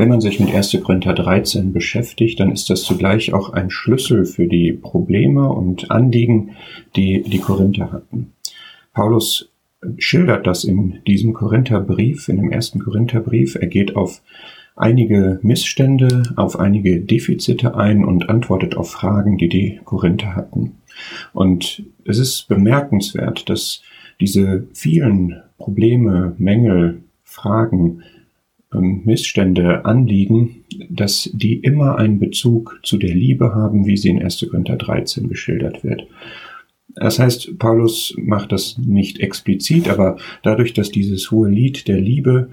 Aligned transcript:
Wenn 0.00 0.08
man 0.08 0.22
sich 0.22 0.40
mit 0.40 0.54
1. 0.54 0.78
Korinther 0.82 1.12
13 1.12 1.74
beschäftigt, 1.74 2.40
dann 2.40 2.52
ist 2.52 2.70
das 2.70 2.84
zugleich 2.84 3.34
auch 3.34 3.52
ein 3.52 3.68
Schlüssel 3.68 4.24
für 4.24 4.46
die 4.46 4.72
Probleme 4.72 5.50
und 5.50 5.90
Anliegen, 5.90 6.52
die 6.96 7.22
die 7.22 7.38
Korinther 7.38 7.92
hatten. 7.92 8.32
Paulus 8.94 9.50
schildert 9.98 10.46
das 10.46 10.64
in 10.64 11.00
diesem 11.06 11.34
Korintherbrief, 11.34 12.30
in 12.30 12.38
dem 12.38 12.50
ersten 12.50 12.78
Korintherbrief. 12.78 13.56
Er 13.56 13.66
geht 13.66 13.94
auf 13.94 14.22
einige 14.74 15.38
Missstände, 15.42 16.22
auf 16.34 16.58
einige 16.58 17.02
Defizite 17.02 17.74
ein 17.74 18.02
und 18.02 18.30
antwortet 18.30 18.78
auf 18.78 18.90
Fragen, 18.90 19.36
die 19.36 19.50
die 19.50 19.80
Korinther 19.84 20.34
hatten. 20.34 20.78
Und 21.34 21.82
es 22.06 22.18
ist 22.18 22.48
bemerkenswert, 22.48 23.50
dass 23.50 23.82
diese 24.18 24.66
vielen 24.72 25.42
Probleme, 25.58 26.34
Mängel, 26.38 27.02
Fragen, 27.22 28.00
Missstände, 28.72 29.84
Anliegen, 29.84 30.64
dass 30.88 31.28
die 31.32 31.54
immer 31.54 31.98
einen 31.98 32.20
Bezug 32.20 32.80
zu 32.84 32.98
der 32.98 33.14
Liebe 33.14 33.54
haben, 33.54 33.86
wie 33.86 33.96
sie 33.96 34.10
in 34.10 34.22
1. 34.22 34.46
Korinther 34.48 34.76
13 34.76 35.28
geschildert 35.28 35.82
wird. 35.82 36.06
Das 36.94 37.18
heißt, 37.18 37.58
Paulus 37.58 38.14
macht 38.16 38.52
das 38.52 38.78
nicht 38.78 39.20
explizit, 39.20 39.88
aber 39.88 40.16
dadurch, 40.42 40.72
dass 40.72 40.90
dieses 40.90 41.30
hohe 41.30 41.48
Lied 41.48 41.88
der 41.88 42.00
Liebe 42.00 42.50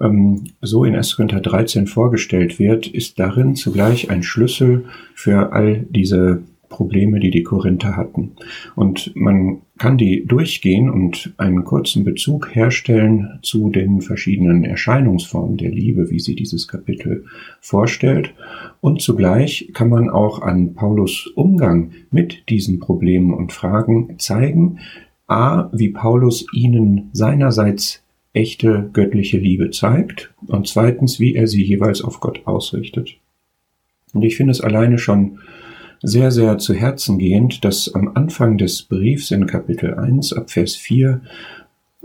ähm, 0.00 0.44
so 0.62 0.84
in 0.84 0.94
1. 0.94 1.16
Korinther 1.16 1.40
13 1.40 1.86
vorgestellt 1.86 2.58
wird, 2.58 2.86
ist 2.86 3.18
darin 3.18 3.54
zugleich 3.54 4.10
ein 4.10 4.22
Schlüssel 4.22 4.86
für 5.14 5.52
all 5.52 5.86
diese 5.90 6.42
Probleme, 6.68 7.20
die 7.20 7.30
die 7.30 7.42
Korinther 7.42 7.96
hatten. 7.96 8.32
Und 8.76 9.12
man 9.14 9.62
kann 9.78 9.96
die 9.96 10.24
durchgehen 10.26 10.90
und 10.90 11.32
einen 11.36 11.64
kurzen 11.64 12.04
Bezug 12.04 12.54
herstellen 12.54 13.38
zu 13.42 13.70
den 13.70 14.00
verschiedenen 14.00 14.64
Erscheinungsformen 14.64 15.56
der 15.56 15.70
Liebe, 15.70 16.10
wie 16.10 16.20
sie 16.20 16.34
dieses 16.34 16.68
Kapitel 16.68 17.24
vorstellt. 17.60 18.34
Und 18.80 19.00
zugleich 19.00 19.70
kann 19.72 19.88
man 19.88 20.10
auch 20.10 20.42
an 20.42 20.74
Paulus 20.74 21.26
Umgang 21.34 21.92
mit 22.10 22.48
diesen 22.48 22.80
Problemen 22.80 23.32
und 23.32 23.52
Fragen 23.52 24.18
zeigen, 24.18 24.78
a, 25.26 25.70
wie 25.72 25.90
Paulus 25.90 26.46
ihnen 26.52 27.10
seinerseits 27.12 28.02
echte 28.32 28.90
göttliche 28.92 29.38
Liebe 29.38 29.70
zeigt 29.70 30.32
und 30.46 30.68
zweitens, 30.68 31.18
wie 31.18 31.34
er 31.34 31.46
sie 31.46 31.64
jeweils 31.64 32.02
auf 32.02 32.20
Gott 32.20 32.42
ausrichtet. 32.46 33.16
Und 34.12 34.22
ich 34.22 34.36
finde 34.36 34.52
es 34.52 34.60
alleine 34.60 34.98
schon 34.98 35.38
sehr, 36.02 36.30
sehr 36.30 36.58
zu 36.58 36.74
Herzen 36.74 37.18
gehend, 37.18 37.64
dass 37.64 37.94
am 37.94 38.12
Anfang 38.14 38.58
des 38.58 38.82
Briefs 38.82 39.30
in 39.30 39.46
Kapitel 39.46 39.94
1 39.94 40.32
ab 40.32 40.50
Vers 40.50 40.76
4 40.76 41.20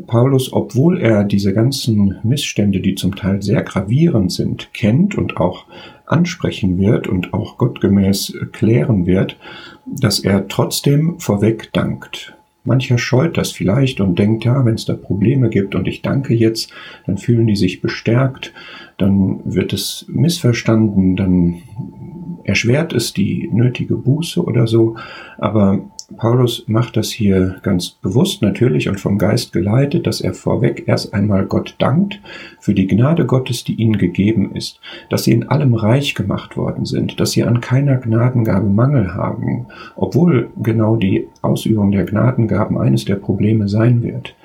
Paulus, 0.08 0.52
obwohl 0.52 1.00
er 1.00 1.24
diese 1.24 1.54
ganzen 1.54 2.18
Missstände, 2.24 2.80
die 2.80 2.96
zum 2.96 3.16
Teil 3.16 3.44
sehr 3.44 3.62
gravierend 3.62 4.32
sind, 4.32 4.74
kennt 4.74 5.16
und 5.16 5.38
auch 5.38 5.66
ansprechen 6.08 6.80
wird 6.80 7.08
und 7.08 7.34
auch 7.34 7.58
gottgemäß 7.58 8.34
klären 8.52 9.06
wird, 9.06 9.38
dass 9.86 10.20
er 10.20 10.48
trotzdem 10.48 11.20
vorweg 11.20 11.72
dankt. 11.74 12.36
Mancher 12.66 12.98
scheut 12.98 13.38
das 13.38 13.52
vielleicht 13.52 14.00
und 14.00 14.18
denkt, 14.18 14.46
ja, 14.46 14.66
wenn 14.66 14.76
es 14.76 14.86
da 14.86 14.96
Probleme 14.96 15.50
gibt 15.50 15.76
und 15.76 15.88
ich 15.88 16.02
danke 16.02 16.34
jetzt, 16.34 16.72
dann 17.06 17.18
fühlen 17.18 17.46
die 17.46 17.58
sich 17.58 17.82
bestärkt, 17.82 18.54
dann 18.98 19.42
wird 19.44 19.74
es 19.74 20.06
missverstanden, 20.08 21.16
dann 21.16 21.62
erschwert 22.44 22.94
es 22.94 23.14
die 23.14 23.50
nötige 23.52 23.96
Buße 23.96 24.44
oder 24.44 24.68
so. 24.68 24.96
Aber 25.38 25.82
Paulus 26.18 26.66
macht 26.68 26.98
das 26.98 27.12
hier 27.12 27.56
ganz 27.64 27.90
bewusst 27.90 28.42
natürlich 28.42 28.88
und 28.90 29.00
vom 29.00 29.18
Geist 29.18 29.54
geleitet, 29.54 30.06
dass 30.06 30.22
er 30.22 30.34
vorweg 30.34 30.84
erst 30.88 31.14
einmal 31.14 31.46
Gott 31.46 31.76
dankt 31.80 32.20
für 32.60 32.74
die 32.74 32.88
Gnade 32.88 33.26
Gottes, 33.26 33.64
die 33.64 33.76
ihnen 33.76 33.98
gegeben 33.98 34.56
ist, 34.56 34.80
dass 35.10 35.24
sie 35.24 35.32
in 35.32 35.50
allem 35.50 35.74
reich 35.74 36.14
gemacht 36.14 36.58
worden 36.58 36.86
sind, 36.86 37.20
dass 37.20 37.32
sie 37.32 37.44
an 37.44 37.62
keiner 37.62 37.98
Gnadengabe 37.98 38.68
Mangel 38.68 39.14
haben, 39.14 39.68
obwohl 39.96 40.50
genau 40.62 40.96
die 40.96 41.28
Ausübung 41.42 41.92
der 41.92 42.06
Gnadengaben 42.06 42.78
eines 42.78 43.06
der 43.06 43.16
Probleme 43.16 43.68
sein 43.68 44.04
wird. 44.04 44.36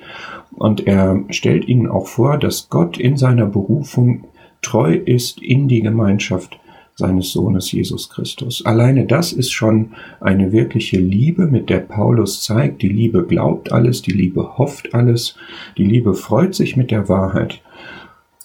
Und 0.55 0.87
er 0.87 1.23
stellt 1.29 1.67
ihnen 1.67 1.87
auch 1.87 2.07
vor, 2.07 2.37
dass 2.37 2.69
Gott 2.69 2.97
in 2.97 3.17
seiner 3.17 3.45
Berufung 3.45 4.25
treu 4.61 4.93
ist 4.93 5.41
in 5.41 5.67
die 5.67 5.81
Gemeinschaft 5.81 6.59
seines 6.99 7.31
Sohnes 7.31 7.71
Jesus 7.71 8.09
Christus. 8.09 8.63
Alleine 8.65 9.05
das 9.05 9.33
ist 9.33 9.51
schon 9.51 9.93
eine 10.19 10.51
wirkliche 10.51 10.99
Liebe, 10.99 11.47
mit 11.47 11.69
der 11.69 11.79
Paulus 11.79 12.43
zeigt, 12.43 12.83
die 12.83 12.89
Liebe 12.89 13.25
glaubt 13.25 13.71
alles, 13.71 14.03
die 14.03 14.11
Liebe 14.11 14.57
hofft 14.57 14.93
alles, 14.93 15.35
die 15.77 15.85
Liebe 15.85 16.13
freut 16.13 16.53
sich 16.53 16.77
mit 16.77 16.91
der 16.91 17.09
Wahrheit. 17.09 17.61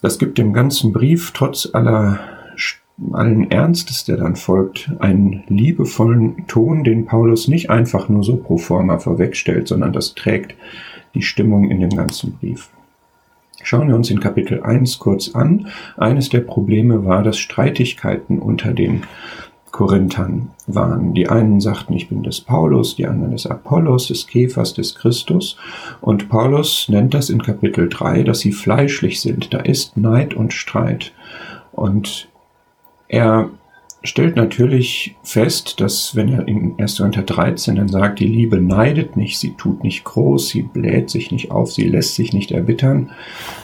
Das 0.01 0.17
gibt 0.17 0.37
dem 0.37 0.53
ganzen 0.53 0.91
Brief 0.91 1.31
trotz 1.31 1.69
aller 1.71 2.19
allen 3.11 3.51
Ernstes, 3.51 4.05
der 4.05 4.17
dann 4.17 4.35
folgt, 4.35 4.89
einen 4.99 5.43
liebevollen 5.47 6.47
Ton, 6.47 6.83
den 6.83 7.05
Paulus 7.05 7.47
nicht 7.47 7.69
einfach 7.69 8.07
nur 8.07 8.23
so 8.23 8.37
pro 8.37 8.57
forma 8.57 8.99
vorwegstellt, 8.99 9.67
sondern 9.67 9.91
das 9.91 10.15
trägt 10.15 10.55
die 11.13 11.21
Stimmung 11.21 11.69
in 11.69 11.81
dem 11.81 11.89
ganzen 11.89 12.33
Brief. 12.33 12.69
Schauen 13.65 13.87
wir 13.87 13.95
uns 13.95 14.11
in 14.11 14.19
Kapitel 14.19 14.61
1 14.61 14.99
kurz 14.99 15.33
an. 15.33 15.69
Eines 15.97 16.29
der 16.29 16.41
Probleme 16.41 17.03
war, 17.03 17.23
dass 17.23 17.39
Streitigkeiten 17.39 18.37
unter 18.37 18.73
den 18.73 19.01
Korinthern 19.71 20.51
waren. 20.67 21.15
Die 21.15 21.29
einen 21.29 21.59
sagten, 21.59 21.93
ich 21.93 22.07
bin 22.07 22.21
des 22.21 22.41
Paulus, 22.41 22.95
die 22.95 23.07
anderen 23.07 23.31
des 23.31 23.47
Apollos, 23.47 24.09
des 24.09 24.27
Käfers, 24.27 24.75
des 24.75 24.93
Christus. 24.93 25.57
Und 25.99 26.29
Paulus 26.29 26.87
nennt 26.89 27.15
das 27.15 27.31
in 27.31 27.41
Kapitel 27.41 27.89
3, 27.89 28.21
dass 28.21 28.41
sie 28.41 28.51
fleischlich 28.51 29.19
sind. 29.19 29.51
Da 29.51 29.61
ist 29.61 29.97
Neid 29.97 30.35
und 30.35 30.53
Streit. 30.53 31.11
Und 31.71 32.29
er 33.07 33.49
stellt 34.05 34.35
natürlich 34.35 35.15
fest, 35.23 35.79
dass 35.81 36.15
wenn 36.15 36.29
er 36.29 36.47
in 36.47 36.75
1. 36.77 36.97
Korinther 36.97 37.23
13 37.23 37.75
dann 37.75 37.87
sagt, 37.87 38.19
die 38.19 38.27
Liebe 38.27 38.61
neidet 38.61 39.17
nicht, 39.17 39.39
sie 39.39 39.53
tut 39.53 39.83
nicht 39.83 40.03
groß, 40.03 40.49
sie 40.49 40.61
bläht 40.61 41.09
sich 41.09 41.31
nicht 41.31 41.51
auf, 41.51 41.71
sie 41.71 41.87
lässt 41.87 42.15
sich 42.15 42.33
nicht 42.33 42.51
erbittern, 42.51 43.11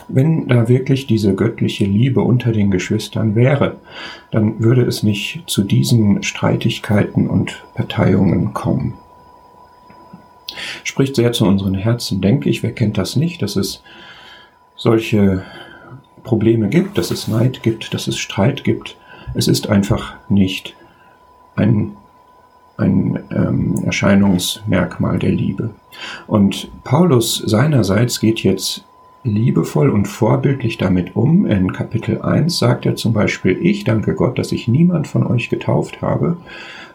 wenn 0.08 0.48
da 0.48 0.68
wirklich 0.68 1.06
diese 1.06 1.34
göttliche 1.34 1.84
Liebe 1.84 2.20
unter 2.20 2.52
den 2.52 2.70
Geschwistern 2.70 3.34
wäre, 3.34 3.78
dann 4.30 4.62
würde 4.62 4.82
es 4.82 5.02
nicht 5.02 5.44
zu 5.46 5.62
diesen 5.62 6.22
Streitigkeiten 6.22 7.28
und 7.28 7.62
Parteiungen 7.74 8.52
kommen. 8.52 8.94
Spricht 10.84 11.16
sehr 11.16 11.32
zu 11.32 11.46
unseren 11.46 11.74
Herzen, 11.74 12.20
denke 12.20 12.50
ich. 12.50 12.62
Wer 12.62 12.72
kennt 12.72 12.98
das 12.98 13.16
nicht, 13.16 13.42
dass 13.42 13.56
es 13.56 13.82
solche 14.76 15.44
Probleme 16.24 16.68
gibt, 16.68 16.98
dass 16.98 17.10
es 17.10 17.28
Neid 17.28 17.62
gibt, 17.62 17.94
dass 17.94 18.06
es 18.06 18.18
Streit 18.18 18.64
gibt, 18.64 18.96
es 19.34 19.48
ist 19.48 19.68
einfach 19.68 20.14
nicht 20.28 20.76
ein, 21.56 21.92
ein 22.76 23.18
ähm, 23.30 23.82
Erscheinungsmerkmal 23.84 25.18
der 25.18 25.32
Liebe. 25.32 25.70
Und 26.26 26.70
Paulus 26.84 27.36
seinerseits 27.36 28.20
geht 28.20 28.42
jetzt 28.42 28.84
liebevoll 29.24 29.90
und 29.90 30.06
vorbildlich 30.06 30.78
damit 30.78 31.14
um. 31.14 31.46
In 31.46 31.72
Kapitel 31.72 32.22
1 32.22 32.58
sagt 32.58 32.86
er 32.86 32.96
zum 32.96 33.12
Beispiel, 33.12 33.58
ich 33.60 33.84
danke 33.84 34.14
Gott, 34.14 34.38
dass 34.38 34.52
ich 34.52 34.66
niemand 34.66 35.06
von 35.06 35.26
euch 35.26 35.48
getauft 35.48 36.02
habe, 36.02 36.36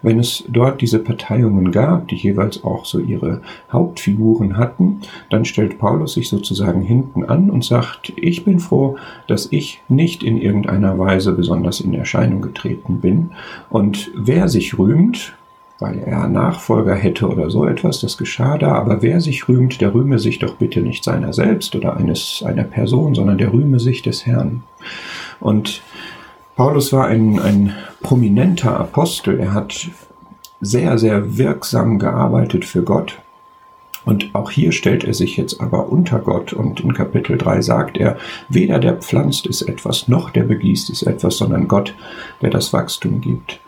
wenn 0.02 0.20
es 0.20 0.44
dort 0.48 0.82
diese 0.82 1.00
Parteiungen 1.00 1.72
gab, 1.72 2.08
die 2.08 2.16
jeweils 2.16 2.64
auch 2.64 2.86
so 2.86 3.00
ihre 3.00 3.42
Hauptfiguren 3.72 4.58
hatten, 4.58 5.02
dann 5.30 5.46
stellt 5.46 5.80
Paulus 5.80 6.14
sich 6.14 6.30
sozusagen 6.30 6.82
hinten 6.82 7.26
an 7.26 7.50
und 7.50 7.64
sagt, 7.64 8.14
ich 8.16 8.46
bin 8.46 8.60
froh, 8.60 8.98
dass 9.28 9.48
ich 9.52 9.82
nicht 9.88 10.24
in 10.24 10.38
irgendeiner 10.38 10.98
Weise 10.98 11.34
besonders 11.34 11.80
in 11.80 11.94
Erscheinung 11.94 12.42
getreten 12.42 13.00
bin. 13.00 13.32
Und 13.70 14.12
wer 14.16 14.48
sich 14.48 14.78
rühmt, 14.78 15.34
weil 15.80 16.00
er 16.00 16.28
Nachfolger 16.28 16.96
hätte 16.96 17.28
oder 17.28 17.50
so 17.50 17.66
etwas, 17.66 18.00
das 18.00 18.18
geschah 18.18 18.58
da, 18.58 18.74
aber 18.74 19.02
wer 19.02 19.22
sich 19.22 19.48
rühmt, 19.48 19.80
der 19.80 19.94
rühme 19.94 20.18
sich 20.18 20.40
doch 20.40 20.56
bitte 20.56 20.82
nicht 20.82 21.04
seiner 21.04 21.34
selbst 21.34 21.76
oder 21.76 21.96
eines, 21.98 22.44
einer 22.46 22.64
Person, 22.64 23.14
sondern 23.14 23.38
der 23.38 23.54
rühme 23.54 23.80
sich 23.80 24.02
des 24.02 24.26
Herrn. 24.26 24.64
Und 25.40 25.84
Paulus 26.58 26.92
war 26.92 27.06
ein, 27.06 27.38
ein 27.40 27.76
prominenter 28.02 28.80
Apostel. 28.80 29.40
Er 29.40 29.54
hat 29.54 29.90
sehr, 30.60 30.98
sehr 30.98 31.38
wirksam 31.38 32.00
gearbeitet 32.00 32.66
für 32.66 32.82
Gott. 32.82 33.20
Und 34.06 34.34
auch 34.34 34.50
hier 34.50 34.72
stellt 34.72 35.04
er 35.04 35.14
sich 35.14 35.38
jetzt 35.38 35.62
aber 35.62 35.90
unter 35.90 36.18
Gott 36.18 36.54
und 36.54 36.80
in 36.80 36.94
Kapitel 36.94 37.38
3 37.38 37.62
sagt 37.62 37.98
er, 37.98 38.18
weder 38.50 38.80
der 38.80 38.96
pflanzt 38.96 39.46
ist 39.46 39.62
etwas, 39.62 40.08
noch 40.08 40.32
der 40.32 40.44
begießt 40.44 40.90
ist 40.90 41.04
etwas, 41.04 41.38
sondern 41.38 41.68
Gott, 41.68 41.94
der 42.42 42.50
das 42.50 42.74
Wachstum 42.74 43.22
gibt. 43.22 43.60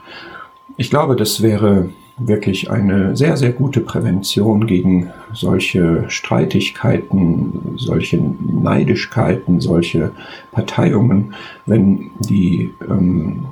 Ich 0.76 0.90
glaube, 0.90 1.16
das 1.16 1.44
wäre 1.44 1.90
wirklich 2.20 2.70
eine 2.70 3.16
sehr, 3.16 3.38
sehr 3.38 3.52
gute 3.52 3.82
Prävention 3.82 4.68
gegen 4.68 5.10
solche 5.34 6.06
Streitigkeiten, 6.10 7.76
solche 7.78 8.18
Neidischkeiten, 8.18 9.62
solche 9.62 10.12
Parteiungen, 10.52 11.34
wenn 11.66 12.12
die 12.20 12.74
ähm, 12.88 13.46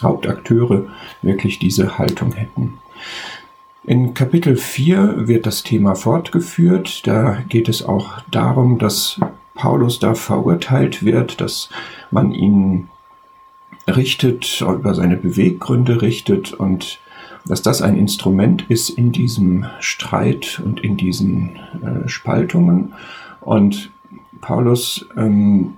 Hauptakteure 0.00 0.86
wirklich 1.22 1.58
diese 1.58 1.98
Haltung 1.98 2.32
hätten. 2.32 2.74
In 3.84 4.14
Kapitel 4.14 4.56
4 4.56 5.28
wird 5.28 5.46
das 5.46 5.62
Thema 5.62 5.94
fortgeführt. 5.94 7.06
Da 7.06 7.38
geht 7.48 7.68
es 7.68 7.84
auch 7.84 8.20
darum, 8.30 8.78
dass 8.78 9.20
Paulus 9.54 9.98
da 9.98 10.14
verurteilt 10.14 11.04
wird, 11.04 11.40
dass 11.40 11.68
man 12.10 12.32
ihn 12.32 12.88
richtet, 13.86 14.62
über 14.62 14.94
seine 14.94 15.16
Beweggründe 15.16 16.00
richtet 16.00 16.52
und 16.52 16.98
dass 17.46 17.62
das 17.62 17.82
ein 17.82 17.96
Instrument 17.96 18.66
ist 18.68 18.90
in 18.90 19.12
diesem 19.12 19.66
Streit 19.80 20.60
und 20.64 20.80
in 20.80 20.96
diesen 20.96 21.56
äh, 21.82 22.08
Spaltungen. 22.08 22.94
Und 23.40 23.90
Paulus 24.40 25.06
ähm, 25.16 25.74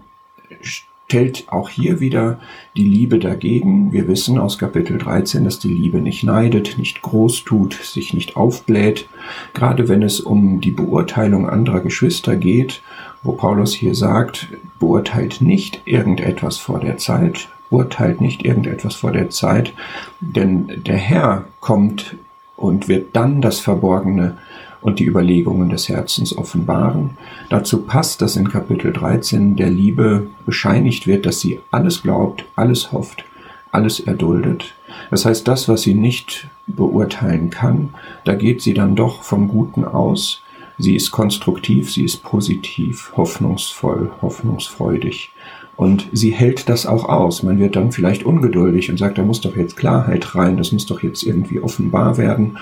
stellt 1.07 1.45
auch 1.49 1.69
hier 1.69 2.01
wieder 2.01 2.41
die 2.77 2.85
Liebe 2.85 3.19
dagegen. 3.19 3.93
Wir 3.93 4.09
wissen 4.09 4.39
aus 4.39 4.59
Kapitel 4.59 4.99
13, 4.99 5.45
dass 5.45 5.59
die 5.59 5.73
Liebe 5.73 5.99
nicht 5.99 6.25
neidet, 6.25 6.79
nicht 6.79 7.03
groß 7.03 7.45
tut, 7.45 7.75
sich 7.75 8.13
nicht 8.13 8.37
aufbläht. 8.37 9.09
Gerade 9.55 9.89
wenn 9.89 10.03
es 10.03 10.21
um 10.21 10.61
die 10.61 10.73
Beurteilung 10.73 11.49
anderer 11.49 11.81
Geschwister 11.81 12.37
geht, 12.37 12.83
wo 13.23 13.33
Paulus 13.33 13.73
hier 13.73 13.95
sagt, 13.95 14.49
beurteilt 14.79 15.41
nicht 15.41 15.83
irgendetwas 15.85 16.59
vor 16.59 16.81
der 16.81 16.99
Zeit, 16.99 17.49
urteilt 17.71 18.21
nicht 18.21 18.45
irgendetwas 18.45 18.95
vor 18.95 19.13
der 19.13 19.31
Zeit, 19.31 19.73
denn 20.21 20.83
der 20.85 20.97
Herr 20.97 21.45
kommt 21.61 22.17
und 22.57 22.89
wird 22.89 23.15
dann 23.15 23.41
das 23.41 23.61
Verborgene 23.61 24.39
und 24.81 24.99
die 24.99 25.05
Überlegungen 25.05 25.69
des 25.69 25.89
Herzens 25.89 26.37
offenbaren. 26.37 27.11
Dazu 27.49 27.83
passt, 27.83 28.23
dass 28.23 28.37
in 28.37 28.49
Kapitel 28.49 28.93
13 28.93 29.57
der 29.57 29.71
Liebe 29.71 30.29
bescheinigt 30.45 31.07
wird, 31.07 31.27
dass 31.27 31.41
sie 31.41 31.61
alles 31.71 32.03
glaubt, 32.03 32.45
alles 32.55 32.93
hofft, 32.93 33.25
alles 33.73 34.01
erduldet. 34.01 34.75
Das 35.11 35.25
heißt, 35.25 35.47
das, 35.49 35.69
was 35.69 35.83
sie 35.83 35.95
nicht 35.95 36.49
beurteilen 36.67 37.51
kann, 37.51 37.95
da 38.25 38.35
geht 38.35 38.63
sie 38.63 38.75
dann 38.75 38.97
doch 38.97 39.23
vom 39.23 39.49
Guten 39.49 39.85
aus. 39.85 40.43
Sie 40.79 40.95
ist 40.95 41.11
konstruktiv, 41.11 41.91
sie 41.91 42.05
ist 42.05 42.23
positiv, 42.23 43.13
hoffnungsvoll, 43.17 44.13
hoffnungsfreudig. 44.21 45.33
Und 45.77 46.09
sie 46.13 46.31
hält 46.31 46.69
das 46.69 46.87
auch 46.87 47.09
aus. 47.09 47.43
Man 47.43 47.59
wird 47.59 47.77
dann 47.77 47.93
vielleicht 47.93 48.25
ungeduldig 48.25 48.91
und 48.91 48.99
sagt, 48.99 49.19
da 49.19 49.23
muss 49.23 49.43
doch 49.43 49.57
jetzt 49.57 49.77
Klarheit 49.77 50.35
rein, 50.35 50.57
das 50.57 50.73
muss 50.73 50.87
doch 50.87 51.03
jetzt 51.03 51.23
irgendwie 51.23 51.61
offenbar 51.61 52.17
werden. 52.17 52.59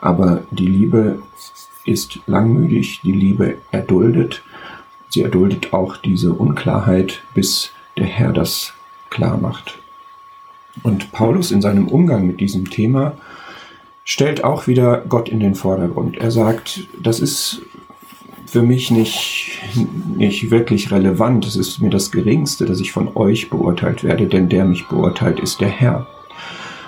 Aber 0.00 0.42
die 0.50 0.66
Liebe 0.66 1.20
ist 1.84 2.18
langmütig, 2.26 3.00
die 3.02 3.12
Liebe 3.12 3.58
erduldet. 3.70 4.42
Sie 5.08 5.22
erduldet 5.22 5.72
auch 5.72 5.96
diese 5.96 6.32
Unklarheit, 6.32 7.22
bis 7.34 7.70
der 7.96 8.06
Herr 8.06 8.32
das 8.32 8.74
klar 9.10 9.38
macht. 9.38 9.78
Und 10.82 11.12
Paulus 11.12 11.52
in 11.52 11.62
seinem 11.62 11.88
Umgang 11.88 12.26
mit 12.26 12.40
diesem 12.40 12.68
Thema 12.68 13.16
stellt 14.04 14.44
auch 14.44 14.66
wieder 14.66 15.04
Gott 15.08 15.28
in 15.28 15.40
den 15.40 15.54
Vordergrund. 15.54 16.18
Er 16.18 16.30
sagt, 16.30 16.86
das 17.00 17.20
ist 17.20 17.62
für 18.46 18.62
mich 18.62 18.90
nicht, 18.90 19.60
nicht 20.16 20.50
wirklich 20.50 20.90
relevant. 20.90 21.46
Es 21.46 21.56
ist 21.56 21.80
mir 21.80 21.90
das 21.90 22.10
Geringste, 22.12 22.64
dass 22.64 22.80
ich 22.80 22.92
von 22.92 23.14
euch 23.16 23.50
beurteilt 23.50 24.04
werde, 24.04 24.26
denn 24.26 24.48
der 24.48 24.64
mich 24.64 24.86
beurteilt, 24.86 25.40
ist 25.40 25.60
der 25.60 25.68
Herr. 25.68 26.06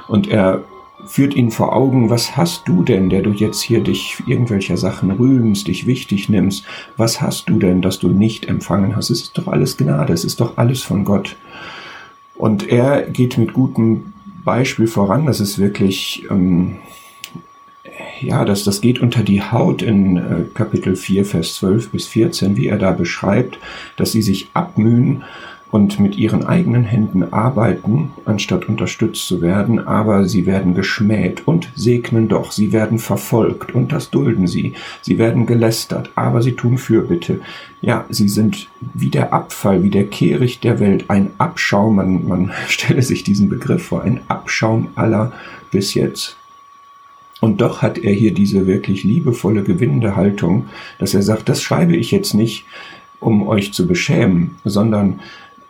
Und 0.06 0.28
er 0.28 0.64
führt 1.06 1.34
ihn 1.34 1.50
vor 1.50 1.74
Augen, 1.74 2.10
was 2.10 2.36
hast 2.36 2.66
du 2.66 2.82
denn, 2.82 3.08
der 3.08 3.22
du 3.22 3.30
jetzt 3.30 3.60
hier 3.60 3.80
dich 3.80 4.22
irgendwelcher 4.26 4.76
Sachen 4.76 5.10
rühmst, 5.10 5.68
dich 5.68 5.86
wichtig 5.86 6.28
nimmst, 6.28 6.64
was 6.96 7.20
hast 7.20 7.48
du 7.48 7.58
denn, 7.58 7.82
das 7.82 7.98
du 7.98 8.08
nicht 8.08 8.46
empfangen 8.46 8.96
hast? 8.96 9.10
Es 9.10 9.22
ist 9.22 9.38
doch 9.38 9.48
alles 9.48 9.76
Gnade, 9.76 10.12
es 10.12 10.24
ist 10.24 10.40
doch 10.40 10.56
alles 10.56 10.82
von 10.82 11.04
Gott. 11.04 11.36
Und 12.34 12.68
er 12.68 13.02
geht 13.02 13.38
mit 13.38 13.52
gutem 13.52 14.12
Beispiel 14.44 14.86
voran, 14.86 15.26
das 15.26 15.40
ist 15.40 15.58
wirklich, 15.58 16.24
ähm, 16.30 16.76
ja, 18.20 18.44
das, 18.44 18.64
das 18.64 18.80
geht 18.80 19.00
unter 19.00 19.22
die 19.22 19.42
Haut 19.42 19.82
in 19.82 20.16
äh, 20.16 20.44
Kapitel 20.54 20.96
4, 20.96 21.24
Vers 21.24 21.54
12 21.56 21.90
bis 21.90 22.06
14, 22.06 22.56
wie 22.56 22.66
er 22.66 22.78
da 22.78 22.92
beschreibt, 22.92 23.58
dass 23.96 24.12
sie 24.12 24.22
sich 24.22 24.48
abmühen, 24.54 25.24
und 25.70 26.00
mit 26.00 26.16
ihren 26.16 26.46
eigenen 26.46 26.84
Händen 26.84 27.32
arbeiten, 27.32 28.12
anstatt 28.24 28.68
unterstützt 28.68 29.26
zu 29.26 29.42
werden, 29.42 29.86
aber 29.86 30.26
sie 30.26 30.46
werden 30.46 30.74
geschmäht 30.74 31.46
und 31.46 31.70
segnen 31.74 32.28
doch, 32.28 32.52
sie 32.52 32.72
werden 32.72 32.98
verfolgt 32.98 33.74
und 33.74 33.92
das 33.92 34.10
dulden 34.10 34.46
sie, 34.46 34.74
sie 35.02 35.18
werden 35.18 35.46
gelästert, 35.46 36.10
aber 36.14 36.42
sie 36.42 36.52
tun 36.52 36.78
Fürbitte. 36.78 37.40
Ja, 37.80 38.06
sie 38.08 38.28
sind 38.28 38.68
wie 38.94 39.10
der 39.10 39.32
Abfall, 39.32 39.82
wie 39.82 39.90
der 39.90 40.06
Kehricht 40.06 40.64
der 40.64 40.80
Welt, 40.80 41.04
ein 41.08 41.30
Abschaum, 41.38 41.96
man, 41.96 42.26
man 42.26 42.52
stelle 42.68 43.02
sich 43.02 43.22
diesen 43.22 43.48
Begriff 43.48 43.84
vor, 43.86 44.02
ein 44.02 44.20
Abschaum 44.28 44.88
aller 44.94 45.32
bis 45.70 45.92
jetzt. 45.94 46.37
Und 47.40 47.60
doch 47.60 47.82
hat 47.82 47.98
er 47.98 48.12
hier 48.12 48.34
diese 48.34 48.66
wirklich 48.66 49.04
liebevolle, 49.04 49.62
gewinnende 49.62 50.16
Haltung, 50.16 50.66
dass 50.98 51.14
er 51.14 51.22
sagt, 51.22 51.48
das 51.48 51.62
schreibe 51.62 51.96
ich 51.96 52.10
jetzt 52.10 52.34
nicht, 52.34 52.64
um 53.20 53.46
euch 53.46 53.72
zu 53.72 53.86
beschämen, 53.86 54.56
sondern 54.64 55.20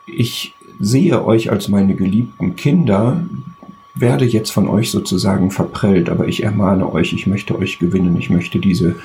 ich 0.05 0.53
sehe 0.79 1.23
euch 1.23 1.51
als 1.51 1.67
meine 1.67 1.95
geliebten 1.95 2.55
Kinder, 2.55 3.23
werde 3.95 4.25
jetzt 4.25 4.51
von 4.51 4.67
euch 4.67 4.91
sozusagen 4.91 5.51
verprellt, 5.51 6.09
aber 6.09 6.27
ich 6.27 6.43
ermahne 6.43 6.91
euch, 6.91 7.13
ich 7.13 7.27
möchte 7.27 7.57
euch 7.57 7.79
gewinnen, 7.79 8.17
ich 8.17 8.29
möchte 8.29 8.59
diese 8.59 8.95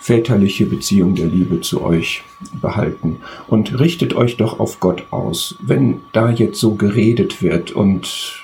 väterliche 0.00 0.64
Beziehung 0.64 1.14
der 1.14 1.26
Liebe 1.26 1.60
zu 1.60 1.82
euch 1.82 2.22
behalten. 2.60 3.18
Und 3.48 3.78
richtet 3.78 4.14
euch 4.14 4.38
doch 4.38 4.58
auf 4.58 4.80
Gott 4.80 5.04
aus. 5.10 5.56
Wenn 5.60 6.00
da 6.12 6.30
jetzt 6.30 6.58
so 6.58 6.74
geredet 6.74 7.42
wird 7.42 7.72
und 7.72 8.42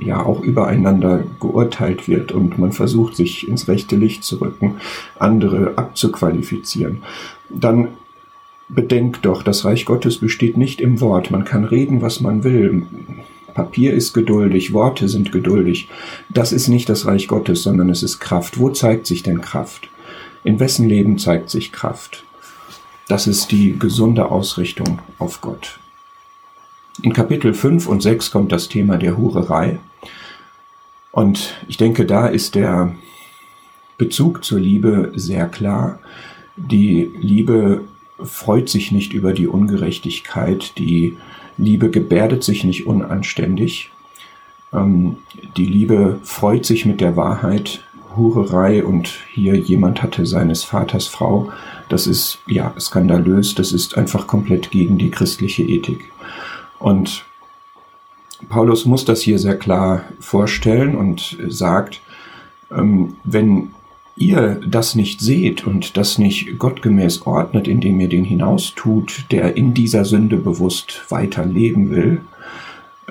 ja 0.00 0.24
auch 0.24 0.40
übereinander 0.40 1.24
geurteilt 1.40 2.08
wird 2.08 2.32
und 2.32 2.58
man 2.58 2.72
versucht, 2.72 3.16
sich 3.16 3.48
ins 3.48 3.68
rechte 3.68 3.96
Licht 3.96 4.24
zu 4.24 4.36
rücken, 4.36 4.76
andere 5.18 5.72
abzuqualifizieren, 5.76 7.02
dann 7.48 7.88
Bedenkt 8.68 9.24
doch, 9.24 9.44
das 9.44 9.64
Reich 9.64 9.84
Gottes 9.84 10.18
besteht 10.18 10.56
nicht 10.56 10.80
im 10.80 11.00
Wort. 11.00 11.30
Man 11.30 11.44
kann 11.44 11.64
reden, 11.64 12.02
was 12.02 12.20
man 12.20 12.42
will. 12.42 12.84
Papier 13.54 13.94
ist 13.94 14.12
geduldig, 14.12 14.72
Worte 14.72 15.08
sind 15.08 15.30
geduldig. 15.30 15.88
Das 16.28 16.52
ist 16.52 16.66
nicht 16.66 16.88
das 16.88 17.06
Reich 17.06 17.28
Gottes, 17.28 17.62
sondern 17.62 17.90
es 17.90 18.02
ist 18.02 18.18
Kraft. 18.18 18.58
Wo 18.58 18.70
zeigt 18.70 19.06
sich 19.06 19.22
denn 19.22 19.40
Kraft? 19.40 19.88
In 20.42 20.58
wessen 20.58 20.88
Leben 20.88 21.16
zeigt 21.16 21.48
sich 21.48 21.70
Kraft? 21.70 22.24
Das 23.08 23.28
ist 23.28 23.52
die 23.52 23.78
gesunde 23.78 24.30
Ausrichtung 24.32 24.98
auf 25.18 25.40
Gott. 25.40 25.78
In 27.02 27.12
Kapitel 27.12 27.52
5 27.52 27.88
und 27.88 28.02
6 28.02 28.30
kommt 28.30 28.52
das 28.52 28.68
Thema 28.68 28.96
der 28.96 29.18
Hurerei. 29.18 29.78
Und 31.12 31.54
ich 31.68 31.76
denke, 31.76 32.06
da 32.06 32.26
ist 32.26 32.54
der 32.54 32.94
Bezug 33.98 34.44
zur 34.44 34.60
Liebe 34.60 35.12
sehr 35.14 35.46
klar. 35.46 35.98
Die 36.56 37.10
Liebe 37.18 37.82
freut 38.22 38.68
sich 38.68 38.92
nicht 38.92 39.12
über 39.12 39.34
die 39.34 39.46
Ungerechtigkeit, 39.46 40.78
die 40.78 41.16
Liebe 41.58 41.90
gebärdet 41.90 42.44
sich 42.44 42.64
nicht 42.64 42.86
unanständig, 42.86 43.90
ähm, 44.72 45.18
die 45.56 45.66
Liebe 45.66 46.18
freut 46.22 46.64
sich 46.64 46.86
mit 46.86 47.00
der 47.00 47.16
Wahrheit, 47.16 47.82
Hurerei 48.16 48.82
und 48.84 49.18
hier 49.32 49.56
jemand 49.56 50.02
hatte 50.02 50.24
seines 50.24 50.64
Vaters 50.64 51.06
Frau, 51.06 51.52
das 51.90 52.06
ist 52.06 52.38
ja 52.46 52.72
skandalös, 52.78 53.54
das 53.54 53.72
ist 53.72 53.98
einfach 53.98 54.26
komplett 54.26 54.70
gegen 54.70 54.96
die 54.96 55.10
christliche 55.10 55.62
Ethik. 55.62 56.10
Und 56.86 57.24
Paulus 58.48 58.84
muss 58.86 59.04
das 59.04 59.20
hier 59.20 59.40
sehr 59.40 59.58
klar 59.58 60.04
vorstellen 60.20 60.94
und 60.94 61.36
sagt, 61.48 62.00
ähm, 62.70 63.16
wenn 63.24 63.72
ihr 64.14 64.60
das 64.64 64.94
nicht 64.94 65.20
seht 65.20 65.66
und 65.66 65.96
das 65.96 66.16
nicht 66.18 66.60
gottgemäß 66.60 67.26
ordnet, 67.26 67.66
indem 67.66 67.98
ihr 67.98 68.08
den 68.08 68.22
hinaustut, 68.22 69.24
der 69.32 69.56
in 69.56 69.74
dieser 69.74 70.04
Sünde 70.04 70.36
bewusst 70.36 71.06
weiter 71.08 71.44
leben 71.44 71.90
will, 71.90 72.20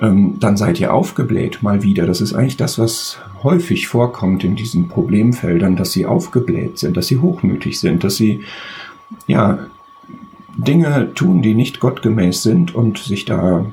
ähm, 0.00 0.36
dann 0.40 0.56
seid 0.56 0.80
ihr 0.80 0.94
aufgebläht 0.94 1.62
mal 1.62 1.82
wieder. 1.82 2.06
Das 2.06 2.22
ist 2.22 2.32
eigentlich 2.32 2.56
das, 2.56 2.78
was 2.78 3.18
häufig 3.42 3.88
vorkommt 3.88 4.42
in 4.42 4.56
diesen 4.56 4.88
Problemfeldern, 4.88 5.76
dass 5.76 5.92
sie 5.92 6.06
aufgebläht 6.06 6.78
sind, 6.78 6.96
dass 6.96 7.08
sie 7.08 7.18
hochmütig 7.18 7.78
sind, 7.78 8.04
dass 8.04 8.16
sie 8.16 8.40
ja 9.26 9.66
Dinge 10.56 11.12
tun, 11.14 11.42
die 11.42 11.54
nicht 11.54 11.80
gottgemäß 11.80 12.42
sind 12.42 12.74
und 12.74 12.98
sich 12.98 13.24
da 13.24 13.66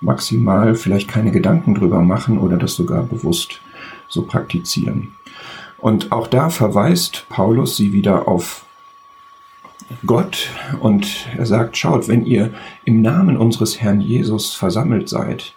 maximal 0.00 0.74
vielleicht 0.74 1.08
keine 1.08 1.30
Gedanken 1.30 1.74
drüber 1.74 2.00
machen 2.00 2.38
oder 2.38 2.56
das 2.56 2.74
sogar 2.74 3.02
bewusst 3.02 3.60
so 4.08 4.22
praktizieren. 4.22 5.12
Und 5.78 6.12
auch 6.12 6.26
da 6.26 6.50
verweist 6.50 7.26
Paulus 7.28 7.76
sie 7.76 7.92
wieder 7.92 8.28
auf 8.28 8.64
Gott 10.06 10.48
und 10.80 11.26
er 11.36 11.44
sagt, 11.44 11.76
schaut, 11.76 12.08
wenn 12.08 12.24
ihr 12.24 12.52
im 12.84 13.02
Namen 13.02 13.36
unseres 13.36 13.80
Herrn 13.80 14.00
Jesus 14.00 14.54
versammelt 14.54 15.08
seid 15.08 15.54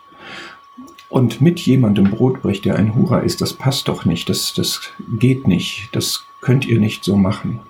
und 1.09 1.41
mit 1.41 1.59
jemandem 1.59 2.11
Brot 2.11 2.41
bricht, 2.41 2.65
der 2.65 2.75
ein 2.75 2.95
Hurer 2.95 3.23
ist, 3.23 3.41
das 3.41 3.53
passt 3.53 3.87
doch 3.87 4.03
nicht, 4.03 4.27
das, 4.27 4.53
das 4.53 4.81
geht 5.19 5.47
nicht, 5.47 5.89
das 5.93 6.25
könnt 6.41 6.65
ihr 6.65 6.79
nicht 6.79 7.03
so 7.03 7.15
machen. 7.15 7.61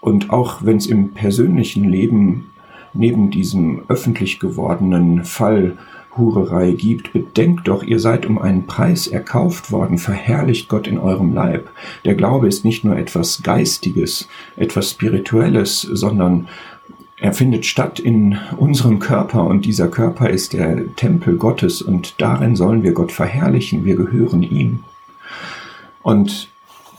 Und 0.00 0.30
auch 0.30 0.64
wenn 0.64 0.78
es 0.78 0.86
im 0.86 1.10
persönlichen 1.10 1.88
Leben 1.88 2.50
neben 2.92 3.30
diesem 3.30 3.82
öffentlich 3.88 4.40
gewordenen 4.40 5.24
Fall 5.24 5.76
Hurerei 6.16 6.72
gibt, 6.72 7.12
bedenkt 7.12 7.68
doch, 7.68 7.82
ihr 7.84 8.00
seid 8.00 8.26
um 8.26 8.38
einen 8.38 8.66
Preis 8.66 9.06
erkauft 9.06 9.70
worden, 9.70 9.98
verherrlicht 9.98 10.68
Gott 10.68 10.88
in 10.88 10.98
eurem 10.98 11.32
Leib. 11.34 11.70
Der 12.04 12.14
Glaube 12.14 12.48
ist 12.48 12.64
nicht 12.64 12.84
nur 12.84 12.96
etwas 12.96 13.42
Geistiges, 13.42 14.28
etwas 14.56 14.90
Spirituelles, 14.90 15.82
sondern 15.82 16.48
er 17.16 17.32
findet 17.32 17.66
statt 17.66 18.00
in 18.00 18.38
unserem 18.56 18.98
Körper 18.98 19.44
und 19.44 19.66
dieser 19.66 19.88
Körper 19.88 20.30
ist 20.30 20.54
der 20.54 20.94
Tempel 20.96 21.36
Gottes 21.36 21.82
und 21.82 22.14
darin 22.18 22.56
sollen 22.56 22.82
wir 22.82 22.92
Gott 22.92 23.12
verherrlichen, 23.12 23.84
wir 23.84 23.94
gehören 23.94 24.42
ihm. 24.42 24.80
Und 26.02 26.49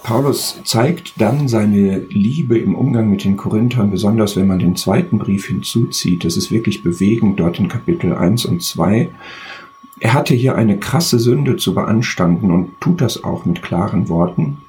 Paulus 0.03 0.60
zeigt 0.63 1.22
dann 1.22 1.48
seine 1.48 2.00
Liebe 2.10 2.58
im 2.58 2.75
Umgang 2.75 3.10
mit 3.10 3.24
den 3.24 3.38
Korinthern, 3.38 3.91
besonders 3.91 4.36
wenn 4.36 4.48
man 4.48 4.60
den 4.60 4.75
zweiten 4.75 5.20
Brief 5.20 5.46
hinzuzieht. 5.46 6.25
Das 6.25 6.38
ist 6.38 6.51
wirklich 6.51 6.81
bewegend 6.81 7.39
dort 7.39 7.60
in 7.60 7.67
Kapitel 7.67 8.13
1 8.13 8.46
und 8.46 8.63
2. 8.63 9.10
Er 10.00 10.13
hatte 10.13 10.34
hier 10.34 10.55
eine 10.55 10.79
krasse 10.79 11.20
Sünde 11.20 11.58
zu 11.58 11.75
beanstanden 11.75 12.50
und 12.50 12.81
tut 12.81 13.01
das 13.01 13.24
auch 13.24 13.46
mit 13.46 13.62
klaren 13.62 14.10
Worten. 14.10 14.63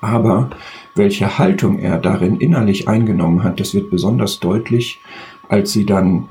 Aber 0.00 0.50
welche 0.94 1.38
Haltung 1.38 1.80
er 1.80 1.98
darin 1.98 2.36
innerlich 2.36 2.86
eingenommen 2.86 3.42
hat, 3.42 3.58
das 3.58 3.74
wird 3.74 3.90
besonders 3.90 4.38
deutlich, 4.38 5.00
als 5.48 5.72
sie 5.72 5.84
dann 5.84 6.28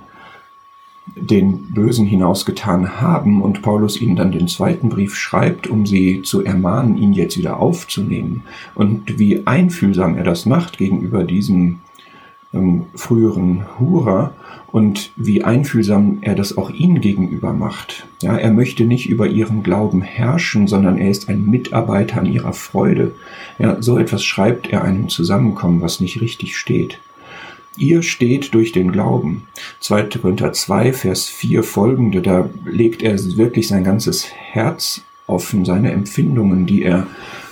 den 1.19 1.73
Bösen 1.73 2.05
hinausgetan 2.05 3.01
haben 3.01 3.41
und 3.41 3.61
Paulus 3.61 3.99
ihnen 4.01 4.15
dann 4.15 4.31
den 4.31 4.47
zweiten 4.47 4.89
Brief 4.89 5.15
schreibt, 5.15 5.67
um 5.67 5.85
sie 5.85 6.21
zu 6.21 6.43
ermahnen, 6.43 6.97
ihn 6.97 7.13
jetzt 7.13 7.37
wieder 7.37 7.59
aufzunehmen. 7.59 8.43
Und 8.75 9.19
wie 9.19 9.45
einfühlsam 9.45 10.17
er 10.17 10.23
das 10.23 10.45
macht 10.45 10.77
gegenüber 10.77 11.23
diesem 11.23 11.79
ähm, 12.53 12.85
früheren 12.95 13.65
Hurer 13.79 14.33
und 14.71 15.11
wie 15.15 15.43
einfühlsam 15.43 16.19
er 16.21 16.35
das 16.35 16.57
auch 16.57 16.69
ihnen 16.69 17.01
gegenüber 17.01 17.53
macht. 17.53 18.05
Ja, 18.21 18.37
er 18.37 18.51
möchte 18.51 18.85
nicht 18.85 19.09
über 19.09 19.27
ihren 19.27 19.63
Glauben 19.63 20.01
herrschen, 20.01 20.67
sondern 20.67 20.97
er 20.97 21.09
ist 21.09 21.29
ein 21.29 21.45
Mitarbeiter 21.45 22.19
an 22.19 22.25
ihrer 22.25 22.53
Freude. 22.53 23.13
Ja, 23.59 23.81
so 23.81 23.97
etwas 23.97 24.23
schreibt 24.23 24.67
er 24.67 24.83
einem 24.83 25.09
Zusammenkommen, 25.09 25.81
was 25.81 25.99
nicht 25.99 26.21
richtig 26.21 26.57
steht. 26.57 26.99
Ihr 27.77 28.01
steht 28.01 28.53
durch 28.53 28.71
den 28.71 28.91
Glauben. 28.91 29.47
2. 29.81 30.03
Korinther 30.21 30.51
2, 30.51 30.93
Vers 30.93 31.27
4 31.27 31.63
folgende, 31.63 32.21
da 32.21 32.49
legt 32.65 33.03
er 33.03 33.17
wirklich 33.37 33.67
sein 33.67 33.83
ganzes 33.83 34.25
Herz 34.25 35.01
offen, 35.27 35.63
seine 35.63 35.91
Empfindungen, 35.91 36.65
die 36.65 36.83
er 36.83 37.07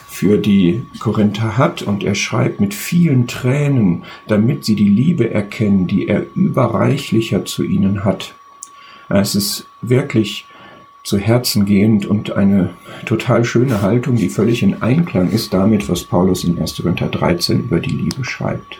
für 0.08 0.38
die 0.38 0.84
Korinther 1.00 1.58
hat 1.58 1.82
und 1.82 2.04
er 2.04 2.16
schreibt 2.16 2.62
mit 2.62 2.74
vielen 2.74 3.28
Tränen, 3.28 4.04
damit 4.28 4.64
sie 4.64 4.76
die 4.76 4.88
Liebe 4.88 5.30
erkennen, 5.30 5.88
die 5.88 6.08
er 6.08 6.26
überreichlicher 6.36 7.46
zu 7.46 7.64
ihnen 7.64 8.06
hat. 8.06 8.34
Es 9.10 9.36
ist 9.36 9.68
wirklich 9.82 10.46
zu 11.04 11.18
Herzen 11.20 11.66
gehend 11.66 12.06
und 12.06 12.32
eine 12.32 12.72
total 13.06 13.46
schöne 13.46 13.82
Haltung, 13.82 14.16
die 14.16 14.30
völlig 14.30 14.64
in 14.64 14.82
Einklang 14.82 15.30
ist 15.30 15.54
damit, 15.54 15.88
was 15.88 16.04
Paulus 16.04 16.46
in 16.46 16.58
1. 16.58 16.78
Korinther 16.78 17.10
13 17.10 17.66
über 17.66 17.80
die 17.80 17.92
Liebe 17.92 18.24
schreibt. 18.24 18.80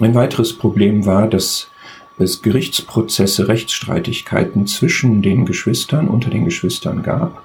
Ein 0.00 0.14
weiteres 0.14 0.56
Problem 0.56 1.06
war, 1.06 1.28
dass 1.28 1.68
es 2.18 2.42
Gerichtsprozesse, 2.42 3.48
Rechtsstreitigkeiten 3.48 4.66
zwischen 4.66 5.22
den 5.22 5.46
Geschwistern, 5.46 6.08
unter 6.08 6.30
den 6.30 6.44
Geschwistern 6.44 7.02
gab. 7.02 7.42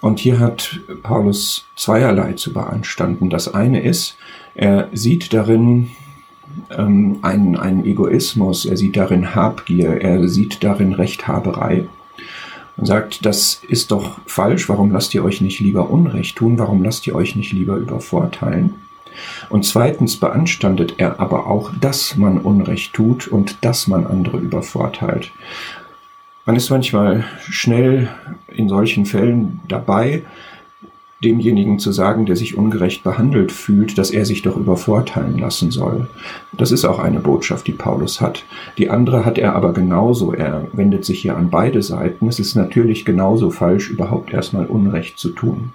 Und 0.00 0.20
hier 0.20 0.38
hat 0.38 0.80
Paulus 1.02 1.66
zweierlei 1.76 2.34
zu 2.34 2.52
beanstanden. 2.52 3.30
Das 3.30 3.52
eine 3.52 3.82
ist, 3.82 4.16
er 4.54 4.88
sieht 4.92 5.32
darin 5.32 5.90
ähm, 6.70 7.18
einen, 7.22 7.56
einen 7.56 7.84
Egoismus, 7.84 8.64
er 8.64 8.76
sieht 8.76 8.96
darin 8.96 9.34
Habgier, 9.34 10.00
er 10.00 10.26
sieht 10.28 10.62
darin 10.62 10.92
Rechthaberei 10.92 11.86
und 12.76 12.86
sagt, 12.86 13.26
das 13.26 13.60
ist 13.68 13.90
doch 13.90 14.20
falsch, 14.26 14.68
warum 14.68 14.92
lasst 14.92 15.14
ihr 15.14 15.24
euch 15.24 15.40
nicht 15.40 15.60
lieber 15.60 15.90
Unrecht 15.90 16.36
tun, 16.36 16.58
warum 16.58 16.82
lasst 16.82 17.06
ihr 17.06 17.14
euch 17.14 17.34
nicht 17.34 17.52
lieber 17.52 17.76
übervorteilen? 17.76 18.76
Und 19.48 19.64
zweitens 19.64 20.16
beanstandet 20.16 20.94
er 20.98 21.20
aber 21.20 21.46
auch, 21.46 21.70
dass 21.80 22.16
man 22.16 22.38
Unrecht 22.38 22.94
tut 22.94 23.28
und 23.28 23.64
dass 23.64 23.86
man 23.86 24.06
andere 24.06 24.38
übervorteilt. 24.38 25.30
Man 26.44 26.56
ist 26.56 26.70
manchmal 26.70 27.24
schnell 27.50 28.08
in 28.48 28.68
solchen 28.68 29.04
Fällen 29.04 29.60
dabei, 29.68 30.22
demjenigen 31.22 31.80
zu 31.80 31.90
sagen, 31.90 32.26
der 32.26 32.36
sich 32.36 32.56
ungerecht 32.56 33.02
behandelt 33.02 33.50
fühlt, 33.50 33.98
dass 33.98 34.12
er 34.12 34.24
sich 34.24 34.42
doch 34.42 34.56
übervorteilen 34.56 35.36
lassen 35.36 35.72
soll. 35.72 36.06
Das 36.56 36.70
ist 36.70 36.84
auch 36.84 37.00
eine 37.00 37.18
Botschaft, 37.18 37.66
die 37.66 37.72
Paulus 37.72 38.20
hat. 38.20 38.44
Die 38.78 38.88
andere 38.88 39.24
hat 39.24 39.36
er 39.36 39.56
aber 39.56 39.72
genauso. 39.72 40.32
Er 40.32 40.68
wendet 40.72 41.04
sich 41.04 41.20
hier 41.20 41.36
an 41.36 41.50
beide 41.50 41.82
Seiten. 41.82 42.28
Es 42.28 42.38
ist 42.38 42.54
natürlich 42.54 43.04
genauso 43.04 43.50
falsch, 43.50 43.90
überhaupt 43.90 44.32
erstmal 44.32 44.66
Unrecht 44.66 45.18
zu 45.18 45.30
tun. 45.30 45.72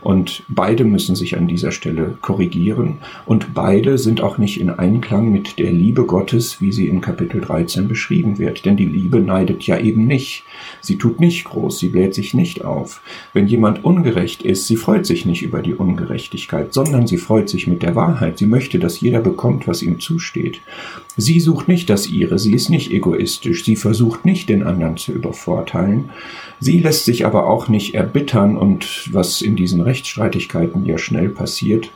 Und 0.00 0.44
beide 0.48 0.84
müssen 0.84 1.14
sich 1.14 1.36
an 1.36 1.46
dieser 1.46 1.72
Stelle 1.72 2.16
korrigieren. 2.22 2.98
Und 3.26 3.52
beide 3.52 3.98
sind 3.98 4.22
auch 4.22 4.38
nicht 4.38 4.58
in 4.58 4.70
Einklang 4.70 5.30
mit 5.30 5.58
der 5.58 5.72
Liebe 5.72 6.06
Gottes, 6.06 6.62
wie 6.62 6.72
sie 6.72 6.88
in 6.88 7.02
Kapitel 7.02 7.42
13 7.42 7.86
beschrieben 7.86 8.38
wird. 8.38 8.64
Denn 8.64 8.78
die 8.78 8.86
Liebe 8.86 9.20
neidet 9.20 9.64
ja 9.64 9.78
eben 9.78 10.06
nicht. 10.06 10.44
Sie 10.80 10.96
tut 10.96 11.20
nicht 11.20 11.44
groß, 11.44 11.78
sie 11.78 11.88
bläht 11.88 12.14
sich 12.14 12.32
nicht 12.32 12.64
auf. 12.64 13.02
Wenn 13.34 13.46
jemand 13.46 13.84
ungerecht 13.84 14.42
ist, 14.42 14.66
sie 14.66 14.76
freut 14.86 15.04
sich 15.04 15.26
nicht 15.26 15.42
über 15.42 15.62
die 15.62 15.74
Ungerechtigkeit, 15.74 16.72
sondern 16.72 17.08
sie 17.08 17.16
freut 17.16 17.48
sich 17.48 17.66
mit 17.66 17.82
der 17.82 17.96
Wahrheit. 17.96 18.38
Sie 18.38 18.46
möchte, 18.46 18.78
dass 18.78 19.00
jeder 19.00 19.18
bekommt, 19.18 19.66
was 19.66 19.82
ihm 19.82 19.98
zusteht. 19.98 20.60
Sie 21.16 21.40
sucht 21.40 21.66
nicht 21.66 21.90
das 21.90 22.06
ihre, 22.06 22.38
sie 22.38 22.54
ist 22.54 22.68
nicht 22.68 22.92
egoistisch, 22.92 23.64
sie 23.64 23.74
versucht 23.74 24.24
nicht, 24.24 24.48
den 24.48 24.62
anderen 24.62 24.96
zu 24.96 25.10
übervorteilen. 25.10 26.10
Sie 26.60 26.78
lässt 26.78 27.04
sich 27.04 27.26
aber 27.26 27.48
auch 27.48 27.66
nicht 27.66 27.96
erbittern 27.96 28.56
und 28.56 29.12
was 29.12 29.42
in 29.42 29.56
diesen 29.56 29.80
Rechtsstreitigkeiten 29.80 30.86
ja 30.86 30.98
schnell 30.98 31.30
passiert, 31.30 31.90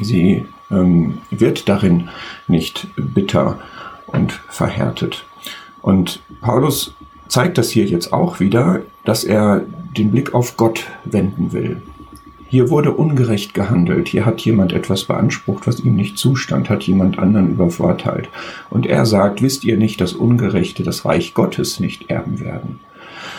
sie 0.00 0.44
ähm, 0.72 1.18
wird 1.30 1.68
darin 1.68 2.08
nicht 2.48 2.88
bitter 2.96 3.60
und 4.08 4.40
verhärtet. 4.48 5.24
Und 5.82 6.20
Paulus 6.40 6.96
zeigt 7.28 7.58
das 7.58 7.70
hier 7.70 7.84
jetzt 7.84 8.12
auch 8.12 8.40
wieder, 8.40 8.80
dass 9.04 9.22
er 9.22 9.64
den 9.96 10.10
Blick 10.10 10.34
auf 10.34 10.56
Gott 10.56 10.88
wenden 11.04 11.52
will. 11.52 11.80
Hier 12.52 12.68
wurde 12.68 12.92
ungerecht 12.92 13.54
gehandelt. 13.54 14.08
Hier 14.08 14.26
hat 14.26 14.42
jemand 14.42 14.74
etwas 14.74 15.04
beansprucht, 15.04 15.66
was 15.66 15.80
ihm 15.80 15.96
nicht 15.96 16.18
zustand, 16.18 16.68
hat 16.68 16.82
jemand 16.82 17.18
anderen 17.18 17.52
übervorteilt. 17.52 18.28
Und 18.68 18.84
er 18.84 19.06
sagt, 19.06 19.40
wisst 19.40 19.64
ihr 19.64 19.78
nicht, 19.78 20.02
dass 20.02 20.12
Ungerechte 20.12 20.82
das 20.82 21.06
Reich 21.06 21.32
Gottes 21.32 21.80
nicht 21.80 22.10
erben 22.10 22.40
werden? 22.40 22.80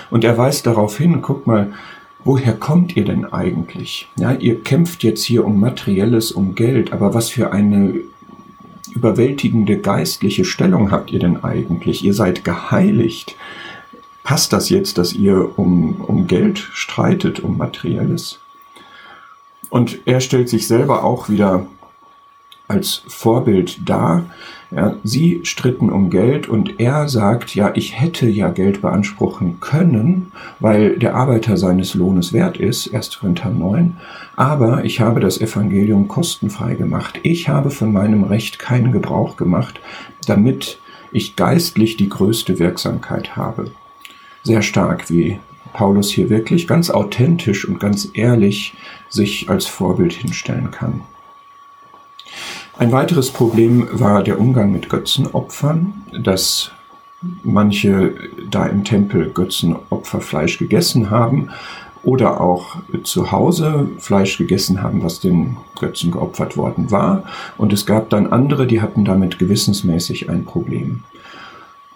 Und 0.10 0.24
er 0.24 0.36
weist 0.40 0.66
darauf 0.66 0.98
hin, 0.98 1.20
guck 1.22 1.46
mal, 1.46 1.74
woher 2.24 2.54
kommt 2.54 2.98
ihr 2.98 3.06
denn 3.06 3.32
eigentlich? 3.32 4.08
Ja, 4.16 4.32
ihr 4.32 4.64
kämpft 4.64 5.04
jetzt 5.04 5.24
hier 5.24 5.46
um 5.46 5.60
Materielles, 5.60 6.32
um 6.32 6.56
Geld, 6.56 6.92
aber 6.92 7.14
was 7.14 7.30
für 7.30 7.54
eine 7.54 7.94
überwältigende 8.96 9.78
geistliche 9.78 10.44
Stellung 10.44 10.90
habt 10.90 11.12
ihr 11.12 11.20
denn 11.20 11.44
eigentlich? 11.44 12.04
Ihr 12.04 12.16
seid 12.16 12.44
geheiligt. 12.44 13.36
Passt 14.24 14.54
das 14.54 14.70
jetzt, 14.70 14.98
dass 14.98 15.14
ihr 15.14 15.60
um, 15.60 16.02
um 16.02 16.26
Geld 16.26 16.58
streitet, 16.58 17.42
um 17.42 17.60
Materielles? 17.60 18.40
Und 19.74 20.02
er 20.06 20.22
stellt 20.22 20.50
sich 20.50 20.68
selber 20.68 21.04
auch 21.04 21.30
wieder 21.30 21.66
als 22.68 23.02
Vorbild 23.08 23.90
dar. 23.90 24.24
Ja, 24.70 24.98
sie 25.04 25.40
stritten 25.46 25.90
um 25.90 26.12
Geld 26.12 26.48
und 26.48 26.80
er 26.80 27.10
sagt, 27.10 27.56
ja, 27.56 27.72
ich 27.74 28.00
hätte 28.00 28.30
ja 28.30 28.50
Geld 28.50 28.84
beanspruchen 28.84 29.62
können, 29.62 30.32
weil 30.60 31.00
der 31.00 31.16
Arbeiter 31.16 31.58
seines 31.58 31.96
Lohnes 31.96 32.34
wert 32.34 32.58
ist, 32.58 32.94
1. 32.94 33.18
Korinther 33.18 33.50
9, 33.50 33.98
aber 34.36 34.86
ich 34.86 35.00
habe 35.00 35.20
das 35.20 35.42
Evangelium 35.42 36.08
kostenfrei 36.08 36.76
gemacht. 36.76 37.20
Ich 37.24 37.50
habe 37.50 37.72
von 37.72 37.92
meinem 37.92 38.26
Recht 38.26 38.60
keinen 38.60 38.92
Gebrauch 38.92 39.38
gemacht, 39.38 39.80
damit 40.28 40.78
ich 41.12 41.36
geistlich 41.36 41.98
die 41.98 42.10
größte 42.10 42.60
Wirksamkeit 42.60 43.36
habe. 43.36 43.72
Sehr 44.44 44.62
stark, 44.62 45.10
wie 45.10 45.40
Paulus 45.74 46.12
hier 46.12 46.30
wirklich 46.30 46.68
ganz 46.68 46.90
authentisch 46.90 47.68
und 47.68 47.80
ganz 47.80 48.10
ehrlich 48.14 48.76
sich 49.10 49.50
als 49.50 49.66
Vorbild 49.66 50.14
hinstellen 50.14 50.72
kann. 50.72 51.02
Ein 52.78 52.92
weiteres 52.92 53.30
Problem 53.30 53.88
war 53.92 54.24
der 54.24 54.40
Umgang 54.40 54.72
mit 54.72 54.90
Götzenopfern, 54.90 56.04
dass 56.12 56.72
manche 57.44 58.16
da 58.50 58.66
im 58.66 58.84
Tempel 58.84 59.30
Götzenopferfleisch 59.32 60.58
gegessen 60.58 61.10
haben 61.10 61.50
oder 62.04 62.42
auch 62.42 62.76
zu 63.04 63.32
Hause 63.32 63.90
Fleisch 63.98 64.38
gegessen 64.38 64.82
haben, 64.82 65.04
was 65.04 65.22
den 65.22 65.58
Götzen 65.80 66.12
geopfert 66.12 66.58
worden 66.58 66.92
war. 66.92 67.24
Und 67.58 67.72
es 67.72 67.86
gab 67.86 68.10
dann 68.10 68.28
andere, 68.28 68.68
die 68.68 68.82
hatten 68.82 69.06
damit 69.06 69.40
gewissensmäßig 69.40 70.30
ein 70.30 70.44
Problem. 70.44 71.04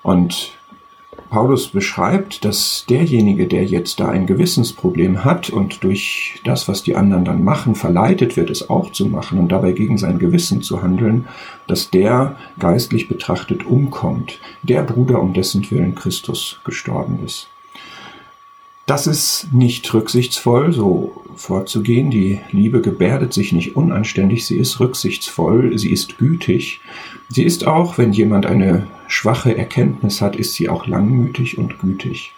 Und 0.03 0.56
Paulus 1.29 1.67
beschreibt, 1.67 2.45
dass 2.45 2.85
derjenige, 2.89 3.47
der 3.47 3.65
jetzt 3.65 3.99
da 3.99 4.09
ein 4.09 4.25
Gewissensproblem 4.25 5.25
hat 5.25 5.49
und 5.49 5.83
durch 5.83 6.39
das, 6.45 6.67
was 6.67 6.83
die 6.83 6.95
anderen 6.95 7.25
dann 7.25 7.43
machen, 7.43 7.75
verleitet 7.75 8.37
wird, 8.37 8.49
es 8.49 8.69
auch 8.69 8.91
zu 8.91 9.07
machen 9.07 9.39
und 9.39 9.51
dabei 9.51 9.73
gegen 9.73 9.97
sein 9.97 10.19
Gewissen 10.19 10.61
zu 10.61 10.81
handeln, 10.81 11.27
dass 11.67 11.89
der 11.89 12.37
geistlich 12.59 13.07
betrachtet 13.07 13.65
umkommt, 13.65 14.39
der 14.63 14.83
Bruder, 14.83 15.21
um 15.21 15.33
dessen 15.33 15.69
Willen 15.69 15.95
Christus 15.95 16.59
gestorben 16.63 17.19
ist. 17.25 17.49
Das 18.87 19.05
ist 19.05 19.49
nicht 19.51 19.93
rücksichtsvoll, 19.93 20.71
so 20.71 21.21
vorzugehen. 21.35 22.09
Die 22.09 22.39
Liebe 22.51 22.79
gebärdet 22.79 23.33
sich 23.33 23.51
nicht 23.51 23.75
unanständig, 23.75 24.45
sie 24.45 24.57
ist 24.57 24.79
rücksichtsvoll, 24.79 25.77
sie 25.77 25.91
ist 25.91 26.17
gütig. 26.17 26.79
Sie 27.27 27.43
ist 27.43 27.67
auch, 27.67 27.97
wenn 27.97 28.13
jemand 28.13 28.45
eine 28.45 28.87
schwache 29.09 29.57
Erkenntnis 29.57 30.21
hat, 30.21 30.37
ist 30.37 30.53
sie 30.53 30.69
auch 30.69 30.87
langmütig 30.87 31.57
und 31.57 31.79
gütig. 31.79 32.31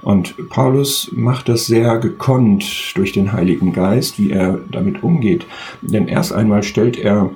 Und 0.00 0.48
Paulus 0.48 1.10
macht 1.12 1.48
das 1.48 1.66
sehr 1.66 1.98
gekonnt 1.98 2.92
durch 2.94 3.10
den 3.10 3.32
Heiligen 3.32 3.72
Geist, 3.72 4.20
wie 4.20 4.30
er 4.30 4.60
damit 4.70 5.02
umgeht. 5.02 5.44
Denn 5.82 6.06
erst 6.06 6.32
einmal 6.32 6.62
stellt 6.62 6.96
er 6.96 7.30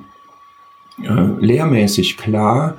äh, 1.03 1.11
lehrmäßig 1.39 2.15
klar, 2.15 2.77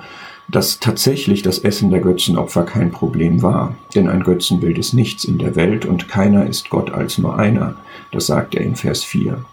dass 0.52 0.78
tatsächlich 0.78 1.42
das 1.42 1.59
Essen 1.59 1.90
der 1.90 2.00
Götzenopfer 2.00 2.62
kein 2.62 2.92
Problem 2.92 3.42
war. 3.42 3.75
Denn 3.94 4.09
ein 4.09 4.23
Götzenbild 4.23 4.78
ist 4.78 4.92
nichts 4.92 5.25
in 5.25 5.38
der 5.38 5.56
Welt 5.56 5.85
und 5.85 6.09
keiner 6.09 6.47
ist 6.47 6.71
Gott 6.71 6.92
als 6.92 7.18
nur 7.18 7.38
einer. 7.38 7.75
Das 8.12 8.26
sagt 8.26 8.54
er 8.54 8.61
in 8.61 8.76
Vers 8.76 9.02
4. 9.02 9.44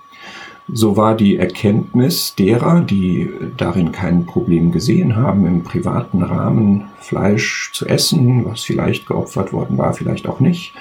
So 0.72 0.98
war 0.98 1.16
die 1.16 1.38
Erkenntnis 1.38 2.36
derer, 2.36 2.82
die 2.82 3.32
darin 3.58 3.92
kein 3.92 4.28
Problem 4.28 4.72
gesehen 4.72 5.16
haben, 5.16 5.48
im 5.48 5.64
privaten 5.64 6.22
Rahmen 6.22 6.90
Fleisch 7.00 7.72
zu 7.74 7.88
essen, 7.88 8.46
was 8.46 8.62
vielleicht 8.62 9.08
geopfert 9.08 9.52
worden 9.52 9.80
war, 9.80 9.94
vielleicht 9.94 10.28
auch 10.28 10.40
nicht, 10.40 10.74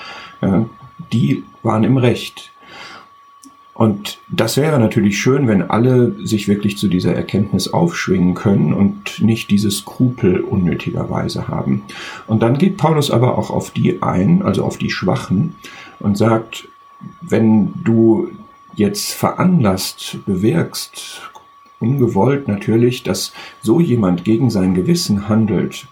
die 1.12 1.44
waren 1.62 1.84
im 1.84 1.96
Recht. 1.96 2.52
Und 3.78 4.18
das 4.28 4.56
wäre 4.56 4.80
natürlich 4.80 5.20
schön, 5.20 5.47
wenn 5.47 5.62
alle 5.70 6.12
sich 6.26 6.49
wirklich 6.49 6.76
zu 6.76 6.88
dieser 6.88 7.14
Erkenntnis 7.14 7.73
aufschwingen 7.73 8.35
können 8.35 8.75
und 8.75 9.23
nicht 9.23 9.52
diese 9.52 9.70
Skrupel 9.70 10.40
unnötigerweise 10.40 11.47
haben. 11.47 11.85
Und 12.26 12.42
dann 12.42 12.58
geht 12.58 12.76
Paulus 12.76 13.12
aber 13.12 13.38
auch 13.38 13.50
auf 13.50 13.70
die 13.70 14.02
ein, 14.02 14.42
also 14.42 14.64
auf 14.64 14.78
die 14.78 14.90
Schwachen, 14.90 15.54
und 16.00 16.18
sagt, 16.18 16.66
wenn 17.20 17.73
du 17.85 18.32
jetzt 18.75 19.12
veranlasst, 19.12 20.18
bewirkst, 20.26 21.30
ungewollt 21.78 22.49
natürlich, 22.49 23.04
dass 23.04 23.32
so 23.62 23.78
jemand 23.78 24.25
gegen 24.25 24.50
sein 24.50 24.75
Gewissen 24.75 25.28
handelt, 25.28 25.87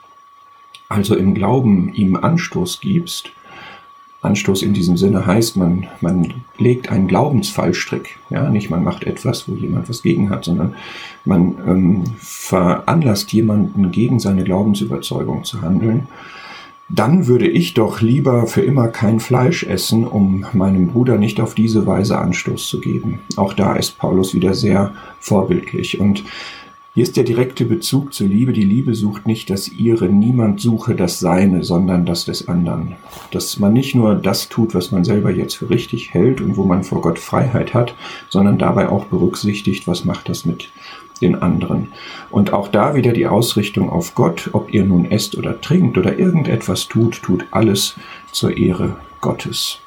also 0.88 1.14
im 1.14 1.35
Glauben 1.35 1.95
ihm 1.95 2.16
Anstoß 2.16 2.81
gibst, 2.81 3.31
Anstoß 4.23 4.63
in 4.63 4.73
diesem 4.75 4.97
Sinne 4.97 5.27
heißt, 5.27 5.57
man, 5.57 5.87
man 6.01 6.33
legt 6.59 6.91
einen 6.91 7.07
Glaubensfallstrick. 7.07 8.19
Ja, 8.31 8.49
nicht 8.51 8.71
man 8.71 8.83
macht 8.83 9.05
etwas, 9.05 9.49
wo 9.49 9.55
jemand 9.55 9.89
was 9.89 10.03
gegen 10.03 10.31
hat, 10.31 10.45
sondern 10.45 10.75
man 11.25 11.55
ähm, 11.67 12.05
veranlasst 12.19 13.33
jemanden 13.33 13.91
gegen 13.93 14.19
seine 14.19 14.45
Glaubensüberzeugung 14.45 15.45
zu 15.45 15.63
handeln. 15.63 16.09
Dann 16.89 17.27
würde 17.27 17.49
ich 17.49 17.75
doch 17.75 18.01
lieber 18.01 18.47
für 18.47 18.63
immer 18.63 18.89
kein 18.89 19.19
Fleisch 19.19 19.65
essen, 19.65 20.07
um 20.07 20.47
meinem 20.53 20.89
Bruder 20.89 21.19
nicht 21.19 21.41
auf 21.41 21.55
diese 21.55 21.85
Weise 21.85 22.19
Anstoß 22.19 22.69
zu 22.69 22.81
geben. 22.81 23.19
Auch 23.37 23.55
da 23.55 23.75
ist 23.75 23.99
Paulus 23.99 24.35
wieder 24.35 24.55
sehr 24.55 24.93
vorbildlich 25.19 25.99
und 25.99 26.23
hier 26.97 27.03
ist 27.03 27.19
der 27.19 27.25
direkte 27.25 27.67
Bezug 27.67 28.15
zur 28.15 28.26
Liebe. 28.26 28.55
Die 28.55 28.65
Liebe 28.65 28.95
sucht 28.95 29.26
nicht 29.26 29.50
das 29.50 29.69
ihre, 29.69 30.09
niemand 30.09 30.62
suche 30.62 30.95
das 30.95 31.21
seine, 31.21 31.62
sondern 31.62 32.07
das 32.07 32.25
des 32.25 32.49
anderen. 32.49 32.97
Dass 33.33 33.59
man 33.59 33.75
nicht 33.75 33.95
nur 33.95 34.15
das 34.15 34.49
tut, 34.49 34.75
was 34.75 34.93
man 34.93 35.05
selber 35.05 35.31
jetzt 35.31 35.57
für 35.57 35.69
richtig 35.69 36.15
hält 36.15 36.41
und 36.41 36.57
wo 36.57 36.65
man 36.65 36.85
vor 36.85 37.03
Gott 37.03 37.19
Freiheit 37.19 37.75
hat, 37.75 37.95
sondern 38.31 38.57
dabei 38.57 38.88
auch 38.88 39.05
berücksichtigt, 39.05 39.87
was 39.87 40.07
macht 40.07 40.31
das 40.31 40.47
mit 40.47 40.71
den 41.21 41.35
anderen. 41.35 41.88
Und 42.31 42.55
auch 42.55 42.69
da 42.69 42.95
wieder 42.95 43.12
die 43.12 43.26
Ausrichtung 43.26 43.91
auf 43.91 44.15
Gott, 44.15 44.49
ob 44.55 44.73
ihr 44.73 44.87
nun 44.87 45.05
esst 45.05 45.37
oder 45.37 45.61
trinkt 45.61 45.99
oder 45.99 46.19
irgendetwas 46.19 46.88
tut, 46.88 47.21
tut 47.23 47.45
alles 47.50 47.97
zur 48.33 48.57
Ehre 48.57 48.97
Gottes. 49.21 49.81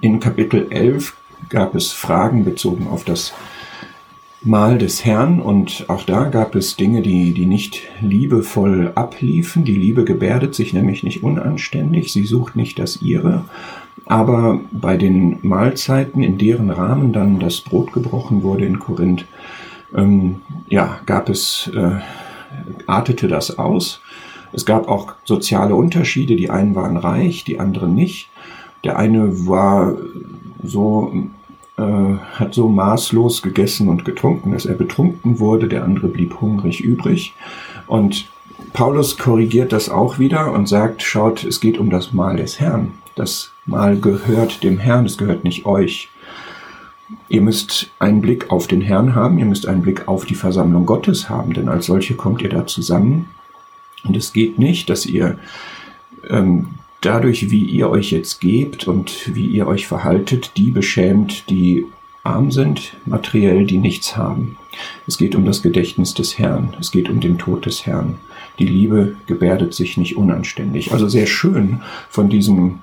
In 0.00 0.20
Kapitel 0.20 0.68
11 0.70 1.14
gab 1.50 1.74
es 1.74 1.92
Fragen 1.92 2.46
bezogen 2.46 2.86
auf 2.86 3.04
das 3.04 3.34
Mahl 4.44 4.78
des 4.78 5.04
Herrn 5.04 5.40
und 5.40 5.84
auch 5.88 6.02
da 6.02 6.24
gab 6.24 6.56
es 6.56 6.76
Dinge, 6.76 7.02
die, 7.02 7.32
die 7.32 7.46
nicht 7.46 7.82
liebevoll 8.00 8.90
abliefen. 8.94 9.64
Die 9.64 9.76
Liebe 9.76 10.04
gebärdet 10.04 10.54
sich 10.54 10.72
nämlich 10.72 11.04
nicht 11.04 11.22
unanständig, 11.22 12.12
sie 12.12 12.24
sucht 12.24 12.56
nicht 12.56 12.78
das 12.78 13.02
ihre. 13.02 13.44
Aber 14.06 14.60
bei 14.72 14.96
den 14.96 15.38
Mahlzeiten, 15.42 16.24
in 16.24 16.38
deren 16.38 16.70
Rahmen 16.70 17.12
dann 17.12 17.38
das 17.38 17.60
Brot 17.60 17.92
gebrochen 17.92 18.42
wurde 18.42 18.64
in 18.64 18.80
Korinth, 18.80 19.26
ähm, 19.94 20.40
ja, 20.68 20.98
gab 21.06 21.28
es, 21.28 21.70
äh, 21.74 22.00
artete 22.86 23.28
das 23.28 23.58
aus. 23.58 24.00
Es 24.52 24.66
gab 24.66 24.88
auch 24.88 25.14
soziale 25.24 25.76
Unterschiede. 25.76 26.34
Die 26.34 26.50
einen 26.50 26.74
waren 26.74 26.96
reich, 26.96 27.44
die 27.44 27.60
anderen 27.60 27.94
nicht. 27.94 28.28
Der 28.84 28.98
eine 28.98 29.46
war 29.46 29.94
so 30.62 31.12
äh, 31.78 31.82
hat 31.82 32.54
so 32.54 32.68
maßlos 32.68 33.42
gegessen 33.42 33.88
und 33.88 34.04
getrunken, 34.04 34.52
dass 34.52 34.66
er 34.66 34.74
betrunken 34.74 35.38
wurde, 35.38 35.68
der 35.68 35.84
andere 35.84 36.08
blieb 36.08 36.40
hungrig 36.40 36.80
übrig. 36.80 37.34
Und 37.86 38.28
Paulus 38.72 39.18
korrigiert 39.18 39.72
das 39.72 39.88
auch 39.88 40.18
wieder 40.18 40.52
und 40.52 40.68
sagt, 40.68 41.02
schaut, 41.02 41.44
es 41.44 41.60
geht 41.60 41.78
um 41.78 41.90
das 41.90 42.12
Mahl 42.12 42.36
des 42.36 42.60
Herrn. 42.60 42.92
Das 43.14 43.52
Mahl 43.66 43.98
gehört 43.98 44.62
dem 44.62 44.78
Herrn, 44.78 45.06
es 45.06 45.18
gehört 45.18 45.44
nicht 45.44 45.66
euch. 45.66 46.08
Ihr 47.28 47.42
müsst 47.42 47.90
einen 47.98 48.22
Blick 48.22 48.50
auf 48.50 48.66
den 48.66 48.80
Herrn 48.80 49.14
haben, 49.14 49.38
ihr 49.38 49.44
müsst 49.44 49.66
einen 49.66 49.82
Blick 49.82 50.08
auf 50.08 50.24
die 50.24 50.34
Versammlung 50.34 50.86
Gottes 50.86 51.28
haben, 51.28 51.52
denn 51.52 51.68
als 51.68 51.86
solche 51.86 52.14
kommt 52.14 52.40
ihr 52.42 52.48
da 52.48 52.66
zusammen. 52.66 53.30
Und 54.04 54.16
es 54.16 54.32
geht 54.32 54.58
nicht, 54.58 54.88
dass 54.88 55.06
ihr 55.06 55.38
ähm, 56.28 56.68
dadurch, 57.02 57.50
wie 57.50 57.64
ihr 57.64 57.90
euch 57.90 58.10
jetzt 58.10 58.40
gebt 58.40 58.88
und 58.88 59.34
wie 59.34 59.46
ihr 59.46 59.66
euch 59.66 59.86
verhaltet, 59.86 60.52
die 60.56 60.70
beschämt, 60.70 61.50
die 61.50 61.86
arm 62.22 62.50
sind, 62.50 62.94
materiell, 63.04 63.66
die 63.66 63.78
nichts 63.78 64.16
haben. 64.16 64.56
Es 65.06 65.18
geht 65.18 65.34
um 65.34 65.44
das 65.44 65.62
Gedächtnis 65.62 66.14
des 66.14 66.38
Herrn, 66.38 66.74
es 66.80 66.90
geht 66.92 67.10
um 67.10 67.20
den 67.20 67.36
Tod 67.36 67.66
des 67.66 67.84
Herrn. 67.84 68.16
Die 68.58 68.66
Liebe 68.66 69.16
gebärdet 69.26 69.74
sich 69.74 69.96
nicht 69.96 70.16
unanständig. 70.16 70.92
Also 70.92 71.08
sehr 71.08 71.26
schön 71.26 71.82
von 72.08 72.28
diesem 72.28 72.78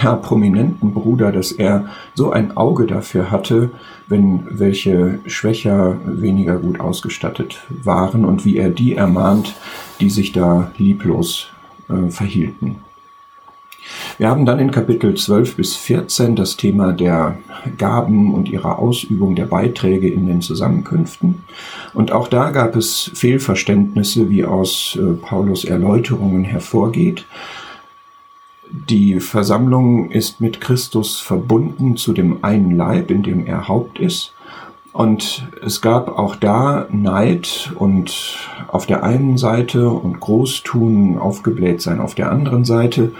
ja, 0.00 0.14
prominenten 0.14 0.92
Bruder, 0.92 1.32
dass 1.32 1.52
er 1.52 1.88
so 2.14 2.30
ein 2.30 2.56
Auge 2.56 2.86
dafür 2.86 3.30
hatte, 3.30 3.70
wenn 4.06 4.44
welche 4.50 5.20
schwächer, 5.26 5.98
weniger 6.04 6.58
gut 6.58 6.80
ausgestattet 6.80 7.60
waren 7.68 8.24
und 8.24 8.44
wie 8.44 8.56
er 8.56 8.70
die 8.70 8.94
ermahnt, 8.94 9.54
die 10.00 10.10
sich 10.10 10.32
da 10.32 10.72
lieblos 10.78 11.48
äh, 11.88 12.10
verhielten. 12.10 12.76
Wir 14.18 14.28
haben 14.28 14.46
dann 14.46 14.58
in 14.58 14.70
Kapitel 14.70 15.14
12 15.14 15.56
bis 15.56 15.76
14 15.76 16.36
das 16.36 16.56
Thema 16.56 16.92
der 16.92 17.38
Gaben 17.78 18.32
und 18.32 18.48
ihrer 18.48 18.78
Ausübung 18.78 19.34
der 19.34 19.46
Beiträge 19.46 20.08
in 20.08 20.26
den 20.26 20.40
Zusammenkünften. 20.40 21.44
Und 21.92 22.12
auch 22.12 22.28
da 22.28 22.50
gab 22.50 22.76
es 22.76 23.10
Fehlverständnisse, 23.14 24.30
wie 24.30 24.44
aus 24.44 24.98
äh, 25.00 25.14
Paulus 25.14 25.64
Erläuterungen 25.64 26.44
hervorgeht. 26.44 27.26
Die 28.70 29.20
Versammlung 29.20 30.10
ist 30.10 30.40
mit 30.40 30.60
Christus 30.60 31.20
verbunden 31.20 31.96
zu 31.96 32.12
dem 32.12 32.42
einen 32.42 32.76
Leib, 32.76 33.10
in 33.10 33.22
dem 33.22 33.46
er 33.46 33.68
Haupt 33.68 34.00
ist. 34.00 34.32
Und 34.94 35.48
es 35.60 35.80
gab 35.80 36.18
auch 36.18 36.36
da 36.36 36.86
Neid 36.90 37.72
und 37.76 38.38
auf 38.68 38.86
der 38.86 39.02
einen 39.02 39.38
Seite 39.38 39.90
und 39.90 40.20
Großtun, 40.20 41.18
aufgebläht 41.18 41.82
sein 41.82 42.00
auf 42.00 42.14
der 42.14 42.30
anderen 42.30 42.64
Seite. 42.64 43.10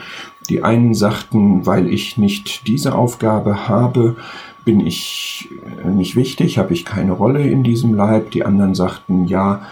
Die 0.49 0.63
einen 0.63 0.95
sagten, 0.95 1.67
weil 1.67 1.89
ich 1.93 2.19
nicht 2.19 2.67
diese 2.67 2.95
Aufgabe 2.95 3.69
habe, 3.69 4.17
bin 4.65 4.87
ich 4.87 5.49
äh, 5.85 5.89
nicht 5.89 6.17
wichtig, 6.17 6.59
habe 6.59 6.73
ich 6.73 6.85
keine 6.85 7.13
Rolle 7.13 7.47
in 7.49 7.63
diesem 7.63 7.95
Leib. 7.95 8.31
Die 8.31 8.45
anderen 8.45 8.75
sagten, 8.75 9.27
ja, 9.27 9.63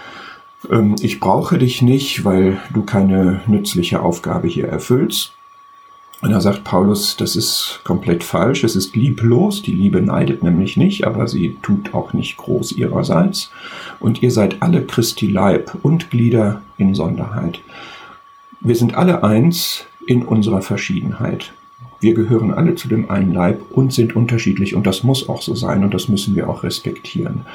ähm, 0.70 0.96
ich 1.00 1.20
brauche 1.20 1.58
dich 1.58 1.82
nicht, 1.82 2.24
weil 2.24 2.58
du 2.72 2.82
keine 2.82 3.40
nützliche 3.46 4.00
Aufgabe 4.00 4.48
hier 4.48 4.68
erfüllst. 4.68 5.32
Und 6.20 6.30
da 6.30 6.40
sagt 6.40 6.62
Paulus, 6.62 7.16
das 7.16 7.34
ist 7.34 7.80
komplett 7.82 8.22
falsch, 8.22 8.62
es 8.62 8.76
ist 8.76 8.94
lieblos, 8.94 9.60
die 9.60 9.72
Liebe 9.72 10.00
neidet 10.00 10.44
nämlich 10.44 10.76
nicht, 10.76 11.04
aber 11.04 11.26
sie 11.26 11.56
tut 11.62 11.94
auch 11.94 12.12
nicht 12.12 12.36
groß 12.36 12.72
ihrerseits. 12.72 13.50
Und 13.98 14.22
ihr 14.22 14.30
seid 14.30 14.62
alle 14.62 14.84
Christi 14.84 15.26
Leib 15.26 15.72
und 15.82 16.10
Glieder 16.10 16.62
in 16.78 16.94
Sonderheit. 16.94 17.58
Wir 18.60 18.76
sind 18.76 18.94
alle 18.94 19.24
eins 19.24 19.84
in 20.06 20.22
unserer 20.22 20.62
Verschiedenheit. 20.62 21.52
Wir 22.00 22.14
gehören 22.14 22.52
alle 22.52 22.74
zu 22.74 22.88
dem 22.88 23.10
einen 23.10 23.32
Leib 23.32 23.60
und 23.70 23.92
sind 23.92 24.16
unterschiedlich 24.16 24.74
und 24.74 24.86
das 24.86 25.04
muss 25.04 25.28
auch 25.28 25.40
so 25.40 25.54
sein 25.54 25.84
und 25.84 25.94
das 25.94 26.08
müssen 26.08 26.34
wir 26.34 26.48
auch 26.48 26.64
respektieren. 26.64 27.46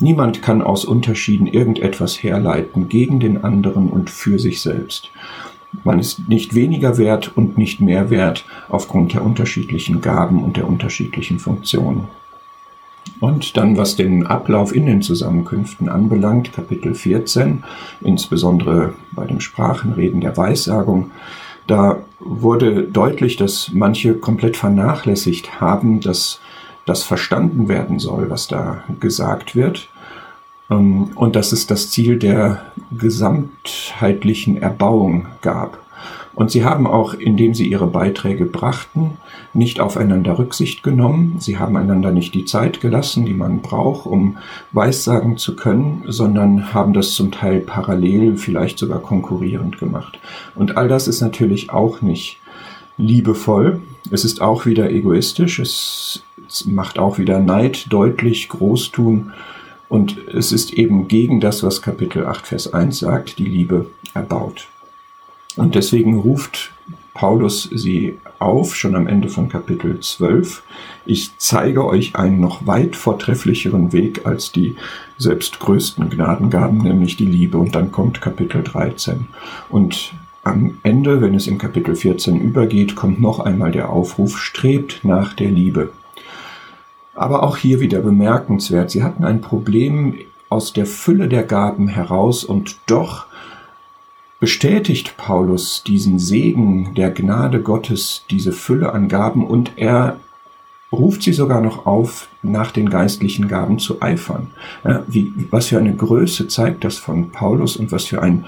Niemand 0.00 0.42
kann 0.42 0.62
aus 0.62 0.84
Unterschieden 0.84 1.46
irgendetwas 1.46 2.22
herleiten 2.22 2.88
gegen 2.88 3.20
den 3.20 3.44
anderen 3.44 3.88
und 3.88 4.10
für 4.10 4.38
sich 4.38 4.60
selbst. 4.60 5.10
Man 5.82 5.98
ist 5.98 6.28
nicht 6.28 6.54
weniger 6.54 6.98
wert 6.98 7.36
und 7.36 7.58
nicht 7.58 7.80
mehr 7.80 8.10
wert 8.10 8.44
aufgrund 8.68 9.12
der 9.12 9.24
unterschiedlichen 9.24 10.00
Gaben 10.00 10.42
und 10.42 10.56
der 10.56 10.68
unterschiedlichen 10.68 11.38
Funktionen. 11.38 12.08
Und 13.20 13.56
dann, 13.56 13.76
was 13.76 13.96
den 13.96 14.26
Ablauf 14.26 14.74
in 14.74 14.86
den 14.86 15.02
Zusammenkünften 15.02 15.88
anbelangt, 15.88 16.52
Kapitel 16.52 16.94
14, 16.94 17.64
insbesondere 18.00 18.94
bei 19.12 19.26
dem 19.26 19.40
Sprachenreden 19.40 20.20
der 20.20 20.36
Weissagung, 20.36 21.10
Da 21.66 22.02
wurde 22.20 22.84
deutlich, 22.84 23.36
dass 23.36 23.70
manche 23.72 24.14
komplett 24.14 24.56
vernachlässigt 24.56 25.60
haben, 25.60 26.00
dass 26.00 26.40
das 26.86 27.02
verstanden 27.02 27.68
werden 27.68 27.98
soll, 27.98 28.28
was 28.30 28.48
da 28.48 28.84
gesagt 29.00 29.56
wird. 29.56 29.88
Ähm, 30.70 31.10
und 31.14 31.36
dass 31.36 31.52
es 31.52 31.66
das 31.66 31.90
Ziel 31.90 32.18
der 32.18 32.62
gesamtheitlichen 32.96 34.60
Erbauung 34.60 35.26
gab. 35.42 35.83
Und 36.34 36.50
sie 36.50 36.64
haben 36.64 36.86
auch, 36.86 37.14
indem 37.14 37.54
sie 37.54 37.68
ihre 37.68 37.86
Beiträge 37.86 38.44
brachten, 38.44 39.18
nicht 39.52 39.78
aufeinander 39.78 40.38
Rücksicht 40.38 40.82
genommen. 40.82 41.36
Sie 41.38 41.58
haben 41.58 41.76
einander 41.76 42.10
nicht 42.10 42.34
die 42.34 42.44
Zeit 42.44 42.80
gelassen, 42.80 43.24
die 43.24 43.34
man 43.34 43.60
braucht, 43.60 44.06
um 44.06 44.38
Weissagen 44.72 45.36
zu 45.36 45.54
können, 45.54 46.04
sondern 46.08 46.74
haben 46.74 46.92
das 46.92 47.12
zum 47.12 47.30
Teil 47.30 47.60
parallel, 47.60 48.36
vielleicht 48.36 48.78
sogar 48.78 48.98
konkurrierend 48.98 49.78
gemacht. 49.78 50.18
Und 50.56 50.76
all 50.76 50.88
das 50.88 51.06
ist 51.06 51.20
natürlich 51.20 51.70
auch 51.70 52.02
nicht 52.02 52.38
liebevoll. 52.96 53.80
Es 54.10 54.24
ist 54.24 54.40
auch 54.40 54.66
wieder 54.66 54.90
egoistisch. 54.90 55.60
Es 55.60 56.24
macht 56.66 56.98
auch 56.98 57.18
wieder 57.18 57.38
Neid 57.38 57.86
deutlich, 57.90 58.48
Großtun. 58.48 59.32
Und 59.88 60.18
es 60.28 60.50
ist 60.50 60.72
eben 60.72 61.06
gegen 61.06 61.40
das, 61.40 61.62
was 61.62 61.80
Kapitel 61.80 62.26
8, 62.26 62.46
Vers 62.46 62.72
1 62.72 62.98
sagt, 62.98 63.38
die 63.38 63.44
Liebe 63.44 63.86
erbaut. 64.14 64.68
Und 65.56 65.74
deswegen 65.74 66.18
ruft 66.18 66.72
Paulus 67.14 67.70
sie 67.72 68.18
auf, 68.40 68.74
schon 68.74 68.96
am 68.96 69.06
Ende 69.06 69.28
von 69.28 69.48
Kapitel 69.48 70.00
12. 70.00 70.62
Ich 71.06 71.30
zeige 71.38 71.86
euch 71.86 72.16
einen 72.16 72.40
noch 72.40 72.66
weit 72.66 72.96
vortrefflicheren 72.96 73.92
Weg 73.92 74.26
als 74.26 74.50
die 74.50 74.74
selbst 75.16 75.60
größten 75.60 76.10
Gnadengaben, 76.10 76.78
nämlich 76.78 77.16
die 77.16 77.26
Liebe. 77.26 77.58
Und 77.58 77.74
dann 77.76 77.92
kommt 77.92 78.20
Kapitel 78.20 78.62
13. 78.64 79.26
Und 79.68 80.12
am 80.42 80.78
Ende, 80.82 81.20
wenn 81.20 81.34
es 81.34 81.46
in 81.46 81.58
Kapitel 81.58 81.94
14 81.94 82.40
übergeht, 82.40 82.96
kommt 82.96 83.20
noch 83.20 83.38
einmal 83.38 83.70
der 83.70 83.90
Aufruf, 83.90 84.38
strebt 84.38 85.04
nach 85.04 85.34
der 85.34 85.50
Liebe. 85.50 85.92
Aber 87.14 87.44
auch 87.44 87.56
hier 87.56 87.78
wieder 87.78 88.00
bemerkenswert, 88.00 88.90
sie 88.90 89.04
hatten 89.04 89.24
ein 89.24 89.40
Problem 89.40 90.18
aus 90.48 90.72
der 90.72 90.86
Fülle 90.86 91.28
der 91.28 91.44
Gaben 91.44 91.88
heraus 91.88 92.44
und 92.44 92.76
doch 92.86 93.26
bestätigt 94.44 95.16
Paulus 95.16 95.84
diesen 95.84 96.18
Segen 96.18 96.92
der 96.94 97.10
Gnade 97.10 97.62
Gottes, 97.62 98.26
diese 98.28 98.52
Fülle 98.52 98.92
an 98.92 99.08
Gaben 99.08 99.46
und 99.46 99.72
er 99.76 100.18
ruft 100.92 101.22
sie 101.22 101.32
sogar 101.32 101.62
noch 101.62 101.86
auf, 101.86 102.28
nach 102.42 102.70
den 102.70 102.90
geistlichen 102.90 103.48
Gaben 103.48 103.78
zu 103.78 104.02
eifern. 104.02 104.48
Ja, 104.84 105.02
wie, 105.06 105.32
was 105.48 105.68
für 105.68 105.78
eine 105.78 105.96
Größe 105.96 106.46
zeigt 106.46 106.84
das 106.84 106.98
von 106.98 107.30
Paulus 107.30 107.78
und 107.78 107.90
was 107.90 108.04
für 108.04 108.20
ein 108.20 108.44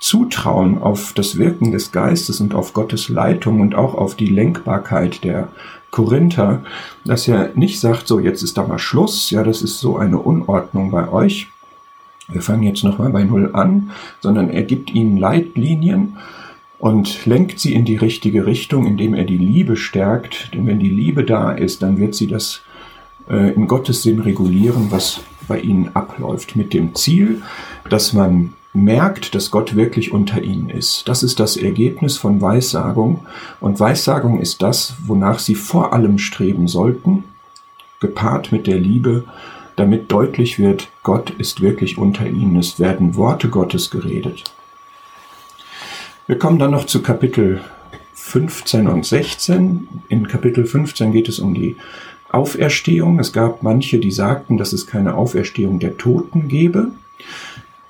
Zutrauen 0.00 0.82
auf 0.82 1.12
das 1.12 1.38
Wirken 1.38 1.70
des 1.70 1.92
Geistes 1.92 2.40
und 2.40 2.52
auf 2.52 2.72
Gottes 2.72 3.08
Leitung 3.08 3.60
und 3.60 3.76
auch 3.76 3.94
auf 3.94 4.16
die 4.16 4.26
Lenkbarkeit 4.26 5.22
der 5.22 5.46
Korinther, 5.92 6.64
dass 7.04 7.28
er 7.28 7.52
nicht 7.54 7.78
sagt, 7.78 8.08
so 8.08 8.18
jetzt 8.18 8.42
ist 8.42 8.58
da 8.58 8.66
mal 8.66 8.80
Schluss, 8.80 9.30
ja, 9.30 9.44
das 9.44 9.62
ist 9.62 9.78
so 9.78 9.98
eine 9.98 10.18
Unordnung 10.18 10.90
bei 10.90 11.08
euch, 11.08 11.46
wir 12.28 12.42
fangen 12.42 12.62
jetzt 12.62 12.84
nochmal 12.84 13.10
bei 13.10 13.24
Null 13.24 13.50
an, 13.54 13.90
sondern 14.20 14.50
er 14.50 14.62
gibt 14.62 14.94
ihnen 14.94 15.16
Leitlinien 15.16 16.16
und 16.78 17.26
lenkt 17.26 17.58
sie 17.58 17.74
in 17.74 17.84
die 17.84 17.96
richtige 17.96 18.46
Richtung, 18.46 18.86
indem 18.86 19.14
er 19.14 19.24
die 19.24 19.38
Liebe 19.38 19.76
stärkt. 19.76 20.54
Denn 20.54 20.66
wenn 20.66 20.78
die 20.78 20.90
Liebe 20.90 21.24
da 21.24 21.52
ist, 21.52 21.82
dann 21.82 21.98
wird 21.98 22.14
sie 22.14 22.26
das 22.26 22.60
äh, 23.28 23.52
in 23.54 23.66
Gottes 23.66 24.02
Sinn 24.02 24.20
regulieren, 24.20 24.88
was 24.90 25.20
bei 25.48 25.58
ihnen 25.60 25.90
abläuft, 25.94 26.54
mit 26.54 26.74
dem 26.74 26.94
Ziel, 26.94 27.42
dass 27.88 28.12
man 28.12 28.52
merkt, 28.74 29.34
dass 29.34 29.50
Gott 29.50 29.74
wirklich 29.74 30.12
unter 30.12 30.42
ihnen 30.42 30.70
ist. 30.70 31.08
Das 31.08 31.22
ist 31.22 31.40
das 31.40 31.56
Ergebnis 31.56 32.16
von 32.16 32.40
Weissagung. 32.40 33.26
Und 33.60 33.80
Weissagung 33.80 34.40
ist 34.40 34.62
das, 34.62 34.94
wonach 35.04 35.38
sie 35.38 35.54
vor 35.54 35.92
allem 35.92 36.18
streben 36.18 36.68
sollten, 36.68 37.24
gepaart 38.00 38.52
mit 38.52 38.66
der 38.66 38.78
Liebe 38.78 39.24
damit 39.78 40.10
deutlich 40.10 40.58
wird, 40.58 40.88
Gott 41.02 41.30
ist 41.30 41.60
wirklich 41.60 41.98
unter 41.98 42.26
ihnen. 42.26 42.56
Es 42.56 42.80
werden 42.80 43.16
Worte 43.16 43.48
Gottes 43.48 43.90
geredet. 43.90 44.44
Wir 46.26 46.38
kommen 46.38 46.58
dann 46.58 46.72
noch 46.72 46.86
zu 46.86 47.02
Kapitel 47.02 47.62
15 48.14 48.88
und 48.88 49.06
16. 49.06 49.88
In 50.08 50.28
Kapitel 50.28 50.66
15 50.66 51.12
geht 51.12 51.28
es 51.28 51.38
um 51.38 51.54
die 51.54 51.76
Auferstehung. 52.30 53.18
Es 53.18 53.32
gab 53.32 53.62
manche, 53.62 53.98
die 53.98 54.10
sagten, 54.10 54.58
dass 54.58 54.72
es 54.72 54.86
keine 54.86 55.14
Auferstehung 55.14 55.78
der 55.78 55.96
Toten 55.96 56.48
gebe. 56.48 56.90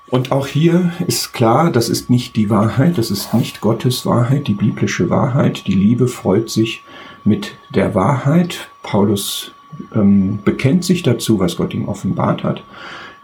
Und 0.07 0.31
auch 0.31 0.47
hier 0.47 0.93
ist 1.07 1.33
klar, 1.33 1.71
das 1.71 1.89
ist 1.89 2.09
nicht 2.09 2.35
die 2.35 2.49
Wahrheit, 2.49 2.97
das 2.97 3.11
ist 3.11 3.33
nicht 3.33 3.61
Gottes 3.61 4.05
Wahrheit, 4.05 4.47
die 4.47 4.53
biblische 4.53 5.09
Wahrheit. 5.09 5.67
Die 5.67 5.73
Liebe 5.73 6.07
freut 6.07 6.49
sich 6.49 6.83
mit 7.23 7.55
der 7.69 7.93
Wahrheit. 7.93 8.69
Paulus 8.81 9.51
ähm, 9.93 10.39
bekennt 10.43 10.83
sich 10.83 11.03
dazu, 11.03 11.39
was 11.39 11.55
Gott 11.55 11.73
ihm 11.73 11.87
offenbart 11.87 12.43
hat. 12.43 12.63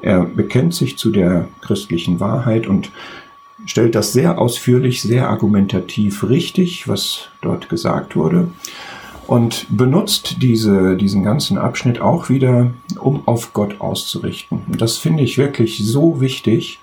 Er 0.01 0.23
bekennt 0.23 0.73
sich 0.73 0.97
zu 0.97 1.11
der 1.11 1.47
christlichen 1.61 2.19
Wahrheit 2.19 2.67
und 2.67 2.91
stellt 3.65 3.95
das 3.95 4.13
sehr 4.13 4.37
ausführlich, 4.37 5.01
sehr 5.01 5.29
argumentativ 5.29 6.23
richtig, 6.29 6.87
was 6.87 7.29
dort 7.41 7.69
gesagt 7.69 8.15
wurde. 8.15 8.49
Und 9.27 9.65
benutzt 9.69 10.43
diese, 10.43 10.95
diesen 10.95 11.23
ganzen 11.23 11.57
Abschnitt 11.57 11.99
auch 11.99 12.29
wieder, 12.29 12.71
um 12.99 13.27
auf 13.27 13.53
Gott 13.53 13.81
auszurichten. 13.81 14.61
Und 14.67 14.81
das 14.81 14.97
finde 14.97 15.23
ich 15.23 15.39
wirklich 15.39 15.83
so 15.83 16.21
wichtig. 16.21 16.79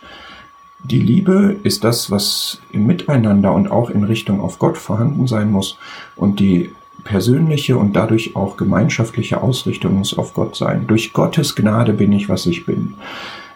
Die 0.83 0.99
Liebe 0.99 1.55
ist 1.63 1.85
das, 1.85 2.11
was 2.11 2.61
im 2.73 2.85
Miteinander 2.85 3.55
und 3.55 3.71
auch 3.71 3.91
in 3.91 4.03
Richtung 4.03 4.41
auf 4.41 4.59
Gott 4.59 4.77
vorhanden 4.77 5.29
sein 5.29 5.53
muss. 5.53 5.79
Und 6.17 6.41
die 6.41 6.73
persönliche 7.05 7.77
und 7.77 7.95
dadurch 7.95 8.37
auch 8.37 8.57
gemeinschaftliche 8.57 9.43
Ausrichtung 9.43 9.99
muss 9.99 10.17
auf 10.17 10.35
Gott 10.35 10.57
sein. 10.57 10.87
Durch 10.87 11.13
Gottes 11.13 11.55
Gnade 11.55 11.93
bin 11.93 12.13
ich, 12.13 12.29
was 12.29 12.47
ich 12.47 12.67
bin. 12.67 12.95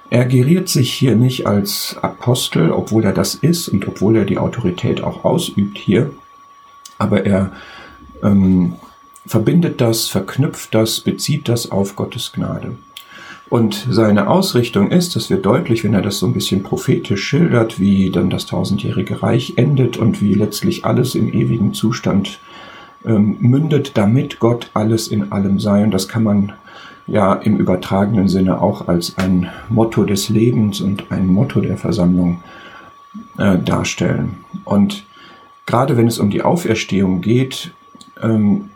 Er 0.09 0.25
geriert 0.25 0.69
sich 0.69 0.93
hier 0.93 1.17
nicht 1.17 1.47
als 1.47 1.97
Apostel, 2.01 2.71
obwohl 2.71 3.05
er 3.05 3.13
das 3.13 3.35
ist 3.35 3.69
und 3.69 3.87
obwohl 3.89 4.17
er 4.17 4.25
die 4.25 4.39
Autorität 4.39 5.03
auch 5.03 5.25
ausübt 5.25 5.79
hier, 5.79 6.11
aber 6.99 7.27
er 7.27 7.53
ähm, 8.23 8.75
verbindet 9.27 9.81
das, 9.81 10.07
verknüpft 10.07 10.75
das, 10.75 11.01
bezieht 11.01 11.49
das 11.49 11.71
auf 11.71 11.97
Gottes 11.97 12.33
Gnade. 12.33 12.77
Und 13.49 13.87
seine 13.91 14.29
Ausrichtung 14.29 14.91
ist, 14.91 15.15
das 15.15 15.31
wird 15.31 15.47
deutlich, 15.47 15.85
wenn 15.85 15.95
er 15.95 16.03
das 16.03 16.19
so 16.19 16.27
ein 16.27 16.33
bisschen 16.33 16.63
prophetisch 16.63 17.23
schildert, 17.23 17.79
wie 17.79 18.11
dann 18.11 18.29
das 18.29 18.47
tausendjährige 18.47 19.23
Reich 19.23 19.55
endet 19.57 19.97
und 19.99 20.21
wie 20.21 20.35
letztlich 20.35 20.85
alles 20.85 21.15
im 21.15 21.33
ewigen 21.33 21.73
Zustand 21.73 22.41
ähm, 23.07 23.37
mündet, 23.41 23.97
damit 23.97 24.41
Gott 24.41 24.71
alles 24.75 25.09
in 25.09 25.33
allem 25.33 25.59
sei. 25.61 25.85
Und 25.85 25.93
das 25.93 26.09
kann 26.09 26.25
man 26.25 26.53
ja 27.07 27.35
im 27.35 27.57
übertragenen 27.57 28.29
Sinne 28.29 28.61
auch 28.61 28.89
als 28.89 29.17
ein 29.17 29.49
Motto 29.69 30.05
des 30.05 30.29
Lebens 30.29 30.81
und 30.81 31.11
ein 31.11 31.27
Motto 31.27 31.61
der 31.61 31.77
Versammlung 31.77 32.43
äh, 33.39 33.59
darstellen. 33.59 34.37
Und 34.65 35.05
gerade 35.67 35.97
wenn 35.97 36.09
es 36.09 36.19
um 36.19 36.31
die 36.31 36.43
Auferstehung 36.43 37.21
geht, 37.21 37.73
ähm, 38.21 38.71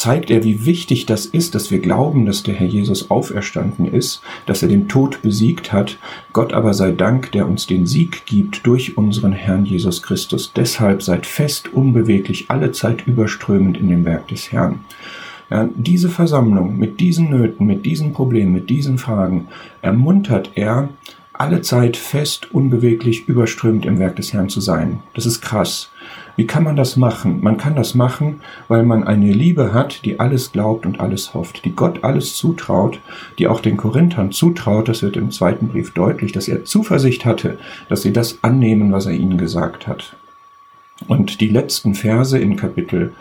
zeigt 0.00 0.30
er, 0.30 0.44
wie 0.44 0.64
wichtig 0.64 1.04
das 1.04 1.26
ist, 1.26 1.54
dass 1.54 1.70
wir 1.70 1.78
glauben, 1.78 2.24
dass 2.24 2.42
der 2.42 2.54
Herr 2.54 2.66
Jesus 2.66 3.10
auferstanden 3.10 3.84
ist, 3.84 4.22
dass 4.46 4.62
er 4.62 4.68
den 4.68 4.88
Tod 4.88 5.20
besiegt 5.20 5.74
hat. 5.74 5.98
Gott 6.32 6.54
aber 6.54 6.72
sei 6.72 6.92
Dank, 6.92 7.32
der 7.32 7.46
uns 7.46 7.66
den 7.66 7.84
Sieg 7.84 8.24
gibt 8.24 8.66
durch 8.66 8.96
unseren 8.96 9.32
Herrn 9.32 9.66
Jesus 9.66 10.02
Christus. 10.02 10.54
Deshalb 10.56 11.02
seid 11.02 11.26
fest, 11.26 11.74
unbeweglich, 11.74 12.46
alle 12.48 12.72
Zeit 12.72 13.06
überströmend 13.06 13.76
in 13.76 13.90
dem 13.90 14.06
Werk 14.06 14.28
des 14.28 14.50
Herrn. 14.50 14.80
Ja, 15.50 15.68
diese 15.74 16.08
Versammlung 16.08 16.78
mit 16.78 16.98
diesen 16.98 17.28
Nöten, 17.28 17.66
mit 17.66 17.84
diesen 17.84 18.14
Problemen, 18.14 18.54
mit 18.54 18.70
diesen 18.70 18.96
Fragen 18.96 19.48
ermuntert 19.82 20.52
er, 20.54 20.88
alle 21.40 21.62
Zeit 21.62 21.96
fest, 21.96 22.52
unbeweglich, 22.52 23.26
überströmend 23.26 23.86
im 23.86 23.98
Werk 23.98 24.16
des 24.16 24.34
Herrn 24.34 24.50
zu 24.50 24.60
sein. 24.60 25.02
Das 25.14 25.24
ist 25.24 25.40
krass. 25.40 25.90
Wie 26.36 26.46
kann 26.46 26.64
man 26.64 26.76
das 26.76 26.98
machen? 26.98 27.40
Man 27.40 27.56
kann 27.56 27.74
das 27.74 27.94
machen, 27.94 28.42
weil 28.68 28.82
man 28.82 29.04
eine 29.04 29.32
Liebe 29.32 29.72
hat, 29.72 30.04
die 30.04 30.20
alles 30.20 30.52
glaubt 30.52 30.84
und 30.84 31.00
alles 31.00 31.32
hofft, 31.32 31.64
die 31.64 31.74
Gott 31.74 32.04
alles 32.04 32.34
zutraut, 32.36 33.00
die 33.38 33.48
auch 33.48 33.60
den 33.60 33.78
Korinthern 33.78 34.32
zutraut, 34.32 34.88
das 34.88 35.02
wird 35.02 35.16
im 35.16 35.30
zweiten 35.30 35.68
Brief 35.68 35.94
deutlich, 35.94 36.32
dass 36.32 36.46
er 36.46 36.66
Zuversicht 36.66 37.24
hatte, 37.24 37.56
dass 37.88 38.02
sie 38.02 38.12
das 38.12 38.44
annehmen, 38.44 38.92
was 38.92 39.06
er 39.06 39.12
ihnen 39.12 39.38
gesagt 39.38 39.86
hat. 39.86 40.16
Und 41.08 41.40
die 41.40 41.48
letzten 41.48 41.94
Verse 41.94 42.38
in 42.38 42.56
Kapitel 42.56 43.14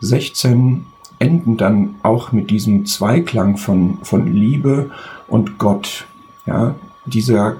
16 0.00 0.86
enden 1.18 1.58
dann 1.58 1.96
auch 2.02 2.32
mit 2.32 2.48
diesem 2.48 2.86
Zweiklang 2.86 3.58
von, 3.58 3.98
von 4.02 4.32
Liebe 4.32 4.90
und 5.28 5.58
Gott. 5.58 6.06
Ja, 6.46 6.74
dieser 7.04 7.56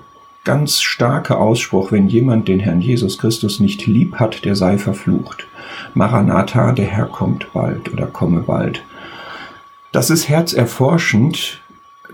ganz 0.47 0.81
starke 0.81 1.37
Ausspruch, 1.37 1.93
wenn 1.93 2.09
jemand 2.09 2.49
den 2.49 2.61
Herrn 2.61 2.81
Jesus 2.81 3.19
Christus 3.19 3.61
nicht 3.61 3.87
lieb 3.87 4.15
hat, 4.15 4.47
der 4.47 4.57
sei 4.57 4.79
verflucht. 4.79 5.47
Maranatha, 5.93 6.73
der 6.73 6.87
Herr 6.87 7.07
kommt 7.07 7.53
bald 7.53 7.93
oder 7.93 8.07
komme 8.07 8.41
bald. 8.41 8.83
Das 9.93 10.09
ist 10.09 10.29
herzerforschend, 10.29 11.61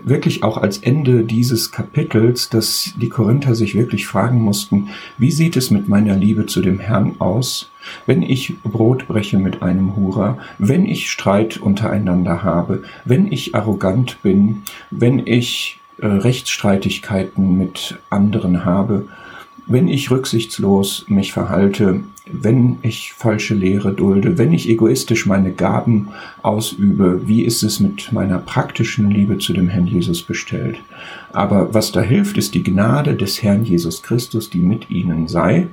wirklich 0.03 0.43
auch 0.43 0.57
als 0.57 0.79
Ende 0.79 1.23
dieses 1.23 1.71
Kapitels, 1.71 2.49
dass 2.49 2.93
die 2.97 3.09
Korinther 3.09 3.53
sich 3.53 3.75
wirklich 3.75 4.07
fragen 4.07 4.41
mussten, 4.41 4.89
wie 5.17 5.31
sieht 5.31 5.55
es 5.55 5.69
mit 5.69 5.87
meiner 5.87 6.15
Liebe 6.15 6.47
zu 6.47 6.61
dem 6.61 6.79
Herrn 6.79 7.15
aus, 7.19 7.69
wenn 8.07 8.23
ich 8.23 8.59
Brot 8.63 9.07
breche 9.07 9.37
mit 9.37 9.61
einem 9.61 9.95
Hurer, 9.95 10.39
wenn 10.57 10.85
ich 10.85 11.11
Streit 11.11 11.57
untereinander 11.57 12.43
habe, 12.43 12.83
wenn 13.05 13.31
ich 13.31 13.53
arrogant 13.53 14.21
bin, 14.23 14.63
wenn 14.89 15.25
ich 15.27 15.79
äh, 16.03 16.07
Rechtsstreitigkeiten 16.07 17.57
mit 17.57 17.97
anderen 18.09 18.65
habe, 18.65 19.07
wenn 19.67 19.87
ich 19.87 20.11
rücksichtslos 20.11 21.05
mich 21.07 21.31
verhalte, 21.31 22.01
wenn 22.29 22.79
ich 22.81 23.13
falsche 23.13 23.53
Lehre 23.53 23.93
dulde, 23.93 24.37
wenn 24.37 24.51
ich 24.51 24.67
egoistisch 24.67 25.25
meine 25.25 25.53
Gaben 25.53 26.09
ausübe, 26.41 27.21
wie 27.25 27.43
ist 27.43 27.63
es 27.63 27.79
mit 27.79 28.11
meiner 28.11 28.39
praktischen 28.39 29.09
Liebe 29.09 29.37
zu 29.37 29.53
dem 29.53 29.69
Herrn 29.69 29.87
Jesus 29.87 30.23
bestellt? 30.23 30.81
Aber 31.31 31.73
was 31.73 31.93
da 31.93 32.01
hilft, 32.01 32.37
ist 32.37 32.53
die 32.53 32.63
Gnade 32.63 33.15
des 33.15 33.41
Herrn 33.41 33.63
Jesus 33.63 34.03
Christus, 34.03 34.49
die 34.49 34.59
mit 34.59 34.89
ihnen 34.89 35.29
sei 35.29 35.67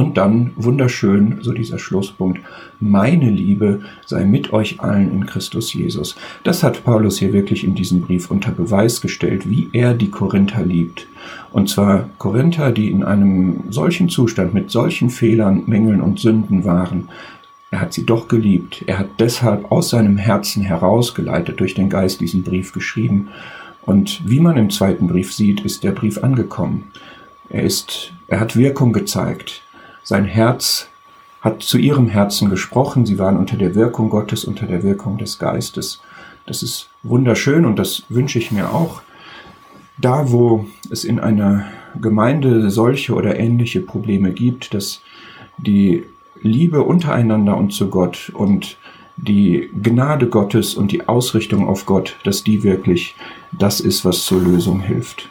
und 0.00 0.16
dann 0.16 0.52
wunderschön, 0.56 1.38
so 1.42 1.52
dieser 1.52 1.78
Schlusspunkt, 1.78 2.40
meine 2.80 3.28
Liebe 3.28 3.82
sei 4.06 4.24
mit 4.24 4.50
euch 4.50 4.80
allen 4.80 5.12
in 5.12 5.26
Christus 5.26 5.74
Jesus. 5.74 6.16
Das 6.42 6.62
hat 6.62 6.84
Paulus 6.84 7.18
hier 7.18 7.34
wirklich 7.34 7.64
in 7.64 7.74
diesem 7.74 8.00
Brief 8.00 8.30
unter 8.30 8.50
Beweis 8.50 9.02
gestellt, 9.02 9.50
wie 9.50 9.68
er 9.74 9.92
die 9.92 10.10
Korinther 10.10 10.64
liebt. 10.64 11.06
Und 11.52 11.68
zwar 11.68 12.08
Korinther, 12.16 12.72
die 12.72 12.90
in 12.90 13.04
einem 13.04 13.64
solchen 13.68 14.08
Zustand 14.08 14.54
mit 14.54 14.70
solchen 14.70 15.10
Fehlern, 15.10 15.64
Mängeln 15.66 16.00
und 16.00 16.18
Sünden 16.18 16.64
waren. 16.64 17.10
Er 17.70 17.82
hat 17.82 17.92
sie 17.92 18.06
doch 18.06 18.26
geliebt. 18.26 18.82
Er 18.86 19.00
hat 19.00 19.08
deshalb 19.18 19.70
aus 19.70 19.90
seinem 19.90 20.16
Herzen 20.16 20.62
herausgeleitet 20.62 21.60
durch 21.60 21.74
den 21.74 21.90
Geist 21.90 22.22
diesen 22.22 22.42
Brief 22.42 22.72
geschrieben. 22.72 23.28
Und 23.82 24.22
wie 24.24 24.40
man 24.40 24.56
im 24.56 24.70
zweiten 24.70 25.08
Brief 25.08 25.34
sieht, 25.34 25.60
ist 25.60 25.84
der 25.84 25.92
Brief 25.92 26.24
angekommen. 26.24 26.84
Er 27.50 27.64
ist, 27.64 28.12
er 28.28 28.40
hat 28.40 28.56
Wirkung 28.56 28.94
gezeigt. 28.94 29.62
Sein 30.02 30.24
Herz 30.24 30.88
hat 31.40 31.62
zu 31.62 31.78
ihrem 31.78 32.08
Herzen 32.08 32.50
gesprochen. 32.50 33.06
Sie 33.06 33.18
waren 33.18 33.36
unter 33.36 33.56
der 33.56 33.74
Wirkung 33.74 34.10
Gottes, 34.10 34.44
unter 34.44 34.66
der 34.66 34.82
Wirkung 34.82 35.18
des 35.18 35.38
Geistes. 35.38 36.00
Das 36.46 36.62
ist 36.62 36.88
wunderschön 37.02 37.64
und 37.64 37.78
das 37.78 38.04
wünsche 38.08 38.38
ich 38.38 38.50
mir 38.50 38.72
auch. 38.72 39.02
Da, 39.98 40.30
wo 40.30 40.66
es 40.90 41.04
in 41.04 41.20
einer 41.20 41.66
Gemeinde 42.00 42.70
solche 42.70 43.14
oder 43.14 43.38
ähnliche 43.38 43.80
Probleme 43.80 44.32
gibt, 44.32 44.74
dass 44.74 45.02
die 45.58 46.04
Liebe 46.42 46.82
untereinander 46.82 47.56
und 47.56 47.72
zu 47.72 47.88
Gott 47.90 48.32
und 48.34 48.78
die 49.16 49.70
Gnade 49.82 50.28
Gottes 50.28 50.74
und 50.74 50.92
die 50.92 51.08
Ausrichtung 51.08 51.68
auf 51.68 51.84
Gott, 51.84 52.16
dass 52.24 52.42
die 52.42 52.62
wirklich 52.62 53.14
das 53.52 53.80
ist, 53.80 54.04
was 54.04 54.24
zur 54.24 54.40
Lösung 54.40 54.80
hilft. 54.80 55.28